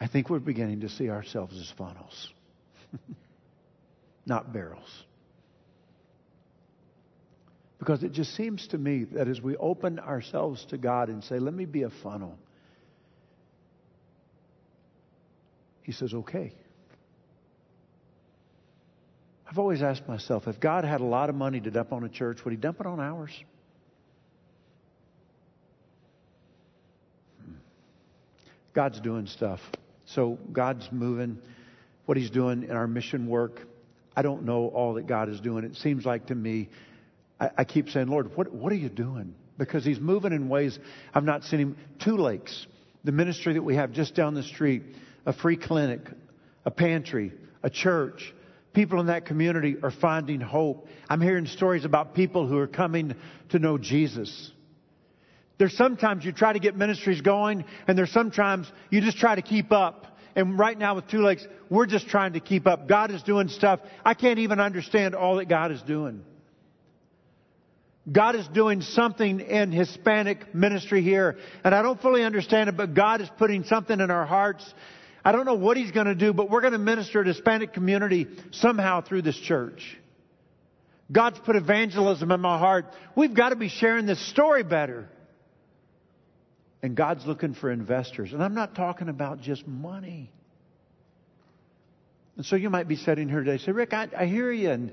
I 0.00 0.06
think 0.06 0.30
we're 0.30 0.38
beginning 0.38 0.82
to 0.82 0.88
see 0.88 1.10
ourselves 1.10 1.58
as 1.58 1.68
funnels, 1.76 2.30
not 4.26 4.52
barrels. 4.52 5.04
Because 7.80 8.04
it 8.04 8.12
just 8.12 8.36
seems 8.36 8.68
to 8.68 8.78
me 8.78 9.06
that 9.14 9.26
as 9.26 9.40
we 9.40 9.56
open 9.56 9.98
ourselves 9.98 10.64
to 10.66 10.78
God 10.78 11.08
and 11.08 11.24
say, 11.24 11.40
let 11.40 11.52
me 11.52 11.64
be 11.64 11.82
a 11.82 11.90
funnel, 11.90 12.38
He 15.82 15.90
says, 15.90 16.14
okay. 16.14 16.52
I've 19.50 19.58
always 19.58 19.82
asked 19.82 20.06
myself, 20.06 20.46
if 20.46 20.60
God 20.60 20.84
had 20.84 21.00
a 21.00 21.04
lot 21.04 21.28
of 21.28 21.34
money 21.34 21.58
to 21.58 21.72
dump 21.72 21.92
on 21.92 22.04
a 22.04 22.08
church, 22.08 22.44
would 22.44 22.52
He 22.52 22.56
dump 22.56 22.78
it 22.78 22.86
on 22.86 23.00
ours? 23.00 23.32
God's 28.78 29.00
doing 29.00 29.26
stuff. 29.26 29.58
So 30.06 30.38
God's 30.52 30.88
moving. 30.92 31.38
What 32.06 32.16
He's 32.16 32.30
doing 32.30 32.62
in 32.62 32.70
our 32.70 32.86
mission 32.86 33.26
work, 33.26 33.66
I 34.14 34.22
don't 34.22 34.44
know 34.44 34.68
all 34.68 34.94
that 34.94 35.08
God 35.08 35.28
is 35.28 35.40
doing. 35.40 35.64
It 35.64 35.74
seems 35.74 36.06
like 36.06 36.28
to 36.28 36.36
me 36.36 36.68
I, 37.40 37.50
I 37.58 37.64
keep 37.64 37.88
saying, 37.88 38.06
Lord, 38.06 38.36
what, 38.36 38.54
what 38.54 38.70
are 38.70 38.76
you 38.76 38.88
doing? 38.88 39.34
Because 39.58 39.84
He's 39.84 39.98
moving 39.98 40.32
in 40.32 40.48
ways 40.48 40.78
I've 41.12 41.24
not 41.24 41.42
seen 41.42 41.58
Him. 41.58 41.76
Two 41.98 42.18
Lakes, 42.18 42.68
the 43.02 43.10
ministry 43.10 43.54
that 43.54 43.62
we 43.62 43.74
have 43.74 43.90
just 43.90 44.14
down 44.14 44.34
the 44.34 44.44
street, 44.44 44.84
a 45.26 45.32
free 45.32 45.56
clinic, 45.56 46.02
a 46.64 46.70
pantry, 46.70 47.32
a 47.64 47.70
church. 47.70 48.32
People 48.74 49.00
in 49.00 49.06
that 49.06 49.26
community 49.26 49.74
are 49.82 49.90
finding 49.90 50.40
hope. 50.40 50.86
I'm 51.10 51.20
hearing 51.20 51.46
stories 51.46 51.84
about 51.84 52.14
people 52.14 52.46
who 52.46 52.58
are 52.58 52.68
coming 52.68 53.16
to 53.48 53.58
know 53.58 53.76
Jesus. 53.76 54.52
There's 55.58 55.76
sometimes 55.76 56.24
you 56.24 56.32
try 56.32 56.52
to 56.52 56.60
get 56.60 56.76
ministries 56.76 57.20
going, 57.20 57.64
and 57.86 57.98
there's 57.98 58.12
sometimes 58.12 58.70
you 58.90 59.00
just 59.00 59.18
try 59.18 59.34
to 59.34 59.42
keep 59.42 59.72
up. 59.72 60.06
And 60.36 60.56
right 60.56 60.78
now 60.78 60.94
with 60.94 61.08
Two 61.08 61.18
Lakes, 61.18 61.44
we're 61.68 61.86
just 61.86 62.08
trying 62.08 62.34
to 62.34 62.40
keep 62.40 62.66
up. 62.68 62.86
God 62.86 63.10
is 63.10 63.22
doing 63.24 63.48
stuff. 63.48 63.80
I 64.04 64.14
can't 64.14 64.38
even 64.38 64.60
understand 64.60 65.16
all 65.16 65.36
that 65.36 65.48
God 65.48 65.72
is 65.72 65.82
doing. 65.82 66.24
God 68.10 68.36
is 68.36 68.46
doing 68.48 68.80
something 68.80 69.40
in 69.40 69.72
Hispanic 69.72 70.54
ministry 70.54 71.02
here, 71.02 71.36
and 71.64 71.74
I 71.74 71.82
don't 71.82 72.00
fully 72.00 72.22
understand 72.22 72.68
it, 72.68 72.76
but 72.76 72.94
God 72.94 73.20
is 73.20 73.28
putting 73.36 73.64
something 73.64 74.00
in 74.00 74.10
our 74.10 74.24
hearts. 74.24 74.72
I 75.24 75.32
don't 75.32 75.44
know 75.44 75.56
what 75.56 75.76
He's 75.76 75.90
going 75.90 76.06
to 76.06 76.14
do, 76.14 76.32
but 76.32 76.48
we're 76.48 76.62
going 76.62 76.72
to 76.72 76.78
minister 76.78 77.22
to 77.22 77.32
Hispanic 77.32 77.74
community 77.74 78.28
somehow 78.52 79.02
through 79.02 79.22
this 79.22 79.36
church. 79.36 79.98
God's 81.10 81.38
put 81.40 81.56
evangelism 81.56 82.30
in 82.30 82.40
my 82.40 82.58
heart. 82.58 82.86
We've 83.16 83.34
got 83.34 83.50
to 83.50 83.56
be 83.56 83.68
sharing 83.68 84.06
this 84.06 84.24
story 84.30 84.62
better. 84.62 85.08
And 86.82 86.96
God's 86.96 87.26
looking 87.26 87.54
for 87.54 87.70
investors. 87.70 88.32
And 88.32 88.42
I'm 88.42 88.54
not 88.54 88.74
talking 88.74 89.08
about 89.08 89.40
just 89.40 89.66
money. 89.66 90.30
And 92.36 92.46
so 92.46 92.54
you 92.54 92.70
might 92.70 92.86
be 92.86 92.96
sitting 92.96 93.28
here 93.28 93.42
today 93.42 93.58
say, 93.58 93.72
Rick, 93.72 93.92
I, 93.92 94.08
I 94.16 94.26
hear 94.26 94.52
you, 94.52 94.70
and 94.70 94.92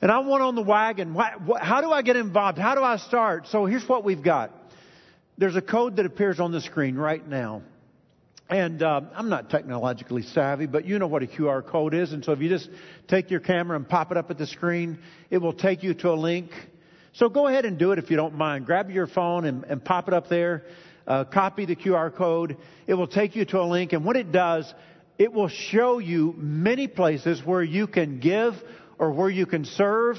and 0.00 0.12
I 0.12 0.20
want 0.20 0.42
on 0.42 0.54
the 0.54 0.62
wagon. 0.62 1.12
What, 1.12 1.42
what, 1.42 1.62
how 1.62 1.80
do 1.80 1.90
I 1.90 2.02
get 2.02 2.16
involved? 2.16 2.58
How 2.58 2.74
do 2.74 2.82
I 2.82 2.98
start? 2.98 3.48
So 3.48 3.66
here's 3.66 3.88
what 3.88 4.04
we've 4.04 4.22
got. 4.22 4.52
There's 5.38 5.56
a 5.56 5.62
code 5.62 5.96
that 5.96 6.06
appears 6.06 6.38
on 6.38 6.52
the 6.52 6.60
screen 6.60 6.96
right 6.96 7.26
now. 7.26 7.62
And 8.48 8.82
uh, 8.82 9.02
I'm 9.14 9.28
not 9.28 9.50
technologically 9.50 10.22
savvy, 10.22 10.66
but 10.66 10.86
you 10.86 10.98
know 10.98 11.06
what 11.06 11.22
a 11.22 11.26
QR 11.26 11.66
code 11.66 11.94
is. 11.94 12.12
And 12.12 12.24
so 12.24 12.32
if 12.32 12.40
you 12.40 12.48
just 12.48 12.70
take 13.06 13.30
your 13.30 13.40
camera 13.40 13.76
and 13.76 13.86
pop 13.86 14.10
it 14.10 14.16
up 14.16 14.30
at 14.30 14.38
the 14.38 14.46
screen, 14.46 14.98
it 15.30 15.38
will 15.38 15.52
take 15.52 15.82
you 15.82 15.94
to 15.94 16.10
a 16.10 16.14
link. 16.14 16.50
So 17.12 17.28
go 17.28 17.46
ahead 17.46 17.64
and 17.64 17.76
do 17.76 17.92
it 17.92 17.98
if 17.98 18.10
you 18.10 18.16
don't 18.16 18.34
mind. 18.34 18.64
Grab 18.64 18.90
your 18.90 19.06
phone 19.06 19.44
and, 19.44 19.64
and 19.64 19.84
pop 19.84 20.08
it 20.08 20.14
up 20.14 20.28
there. 20.28 20.64
Uh, 21.08 21.24
copy 21.24 21.64
the 21.64 21.74
QR 21.74 22.14
code. 22.14 22.58
It 22.86 22.92
will 22.92 23.06
take 23.06 23.34
you 23.34 23.46
to 23.46 23.60
a 23.60 23.64
link. 23.64 23.94
And 23.94 24.04
what 24.04 24.16
it 24.16 24.30
does, 24.30 24.72
it 25.18 25.32
will 25.32 25.48
show 25.48 25.98
you 25.98 26.34
many 26.36 26.86
places 26.86 27.40
where 27.42 27.62
you 27.62 27.86
can 27.86 28.20
give 28.20 28.52
or 28.98 29.12
where 29.12 29.30
you 29.30 29.46
can 29.46 29.64
serve, 29.64 30.18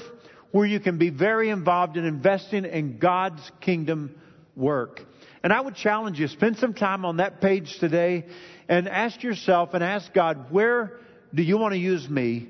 where 0.50 0.66
you 0.66 0.80
can 0.80 0.98
be 0.98 1.10
very 1.10 1.48
involved 1.48 1.96
in 1.96 2.04
investing 2.04 2.64
in 2.64 2.98
God's 2.98 3.40
kingdom 3.60 4.20
work. 4.56 5.00
And 5.44 5.52
I 5.52 5.60
would 5.60 5.76
challenge 5.76 6.18
you, 6.18 6.26
spend 6.26 6.58
some 6.58 6.74
time 6.74 7.04
on 7.04 7.18
that 7.18 7.40
page 7.40 7.78
today 7.78 8.26
and 8.68 8.88
ask 8.88 9.22
yourself 9.22 9.74
and 9.74 9.84
ask 9.84 10.12
God, 10.12 10.50
where 10.50 10.98
do 11.32 11.44
you 11.44 11.56
want 11.56 11.72
to 11.72 11.78
use 11.78 12.08
me 12.08 12.48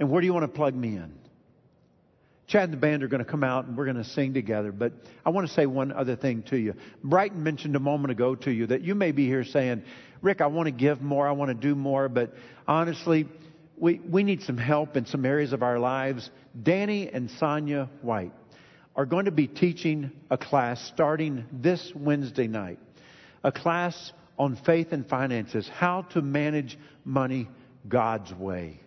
and 0.00 0.10
where 0.10 0.22
do 0.22 0.26
you 0.26 0.32
want 0.32 0.44
to 0.44 0.56
plug 0.56 0.74
me 0.74 0.96
in? 0.96 1.12
Chad 2.46 2.64
and 2.64 2.72
the 2.72 2.76
band 2.76 3.02
are 3.02 3.08
going 3.08 3.24
to 3.24 3.30
come 3.30 3.42
out 3.42 3.66
and 3.66 3.76
we're 3.76 3.86
going 3.86 3.96
to 3.96 4.04
sing 4.04 4.34
together. 4.34 4.70
But 4.70 4.92
I 5.24 5.30
want 5.30 5.46
to 5.46 5.52
say 5.52 5.66
one 5.66 5.92
other 5.92 6.14
thing 6.14 6.42
to 6.44 6.56
you. 6.56 6.74
Brighton 7.02 7.42
mentioned 7.42 7.74
a 7.74 7.80
moment 7.80 8.12
ago 8.12 8.34
to 8.34 8.50
you 8.50 8.66
that 8.66 8.82
you 8.82 8.94
may 8.94 9.12
be 9.12 9.26
here 9.26 9.44
saying, 9.44 9.82
Rick, 10.20 10.40
I 10.40 10.46
want 10.46 10.66
to 10.66 10.72
give 10.72 11.00
more, 11.00 11.26
I 11.26 11.32
want 11.32 11.48
to 11.48 11.54
do 11.54 11.74
more, 11.74 12.08
but 12.08 12.34
honestly, 12.68 13.26
we, 13.76 13.98
we 13.98 14.22
need 14.22 14.42
some 14.42 14.58
help 14.58 14.96
in 14.96 15.06
some 15.06 15.24
areas 15.24 15.52
of 15.52 15.62
our 15.62 15.78
lives. 15.78 16.30
Danny 16.62 17.08
and 17.08 17.30
Sonia 17.30 17.88
White 18.02 18.32
are 18.96 19.06
going 19.06 19.24
to 19.24 19.32
be 19.32 19.46
teaching 19.46 20.12
a 20.30 20.38
class 20.38 20.80
starting 20.92 21.44
this 21.50 21.92
Wednesday 21.94 22.46
night. 22.46 22.78
A 23.42 23.50
class 23.50 24.12
on 24.38 24.56
faith 24.56 24.92
and 24.92 25.06
finances, 25.08 25.68
how 25.68 26.02
to 26.02 26.22
manage 26.22 26.78
money 27.04 27.48
God's 27.88 28.32
way. 28.32 28.80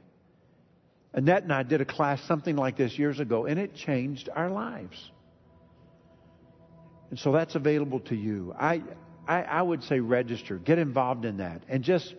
Annette 1.14 1.44
and 1.44 1.54
I 1.54 1.64
did 1.64 1.82
a 1.82 1.86
class 1.86 2.22
something 2.24 2.56
like 2.56 2.78
this 2.78 2.98
years 2.98 3.20
ago, 3.20 3.46
and 3.46 3.60
it 3.60 3.76
changed 3.76 4.30
our 4.34 4.50
lives. 4.50 5.12
And 7.10 7.18
so 7.18 7.32
that's 7.32 7.56
available 7.56 8.02
to 8.02 8.16
you. 8.16 8.54
I, 8.60 8.84
I, 9.28 9.42
I 9.42 9.62
would 9.62 9.84
say 9.84 10.00
register, 10.00 10.58
get 10.58 10.78
involved 10.78 11.26
in 11.26 11.38
that, 11.38 11.62
and 11.70 11.84
just 11.84 12.14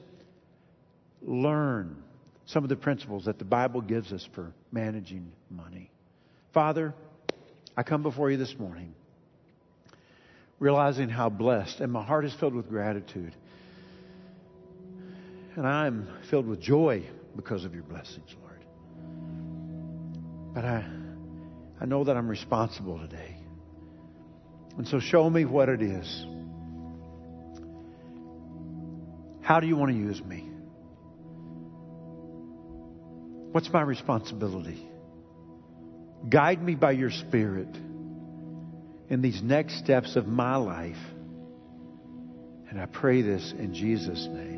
learn 1.22 2.02
some 2.46 2.64
of 2.64 2.70
the 2.70 2.76
principles 2.76 3.26
that 3.26 3.38
the 3.38 3.44
Bible 3.44 3.82
gives 3.82 4.12
us 4.12 4.26
for 4.34 4.52
managing 4.72 5.30
money. 5.50 5.90
Father, 6.54 6.94
I 7.76 7.82
come 7.82 8.02
before 8.02 8.30
you 8.30 8.38
this 8.38 8.58
morning 8.58 8.94
realizing 10.58 11.08
how 11.08 11.28
blessed, 11.28 11.80
and 11.80 11.92
my 11.92 12.02
heart 12.02 12.24
is 12.24 12.34
filled 12.34 12.54
with 12.54 12.68
gratitude. 12.68 13.34
And 15.56 15.66
I'm 15.66 16.08
filled 16.30 16.46
with 16.46 16.60
joy 16.60 17.04
because 17.36 17.64
of 17.64 17.74
your 17.74 17.82
blessings, 17.84 18.34
Lord. 18.40 18.47
But 20.58 20.64
I, 20.64 20.84
I 21.80 21.84
know 21.84 22.02
that 22.02 22.16
I'm 22.16 22.26
responsible 22.26 22.98
today. 22.98 23.36
And 24.76 24.88
so 24.88 24.98
show 24.98 25.30
me 25.30 25.44
what 25.44 25.68
it 25.68 25.80
is. 25.80 26.26
How 29.40 29.60
do 29.60 29.68
you 29.68 29.76
want 29.76 29.92
to 29.92 29.96
use 29.96 30.20
me? 30.20 30.50
What's 33.52 33.72
my 33.72 33.82
responsibility? 33.82 34.84
Guide 36.28 36.60
me 36.60 36.74
by 36.74 36.90
your 36.90 37.12
Spirit 37.12 37.72
in 39.08 39.22
these 39.22 39.40
next 39.40 39.78
steps 39.78 40.16
of 40.16 40.26
my 40.26 40.56
life. 40.56 40.96
And 42.68 42.80
I 42.80 42.86
pray 42.86 43.22
this 43.22 43.54
in 43.56 43.74
Jesus' 43.74 44.26
name. 44.28 44.57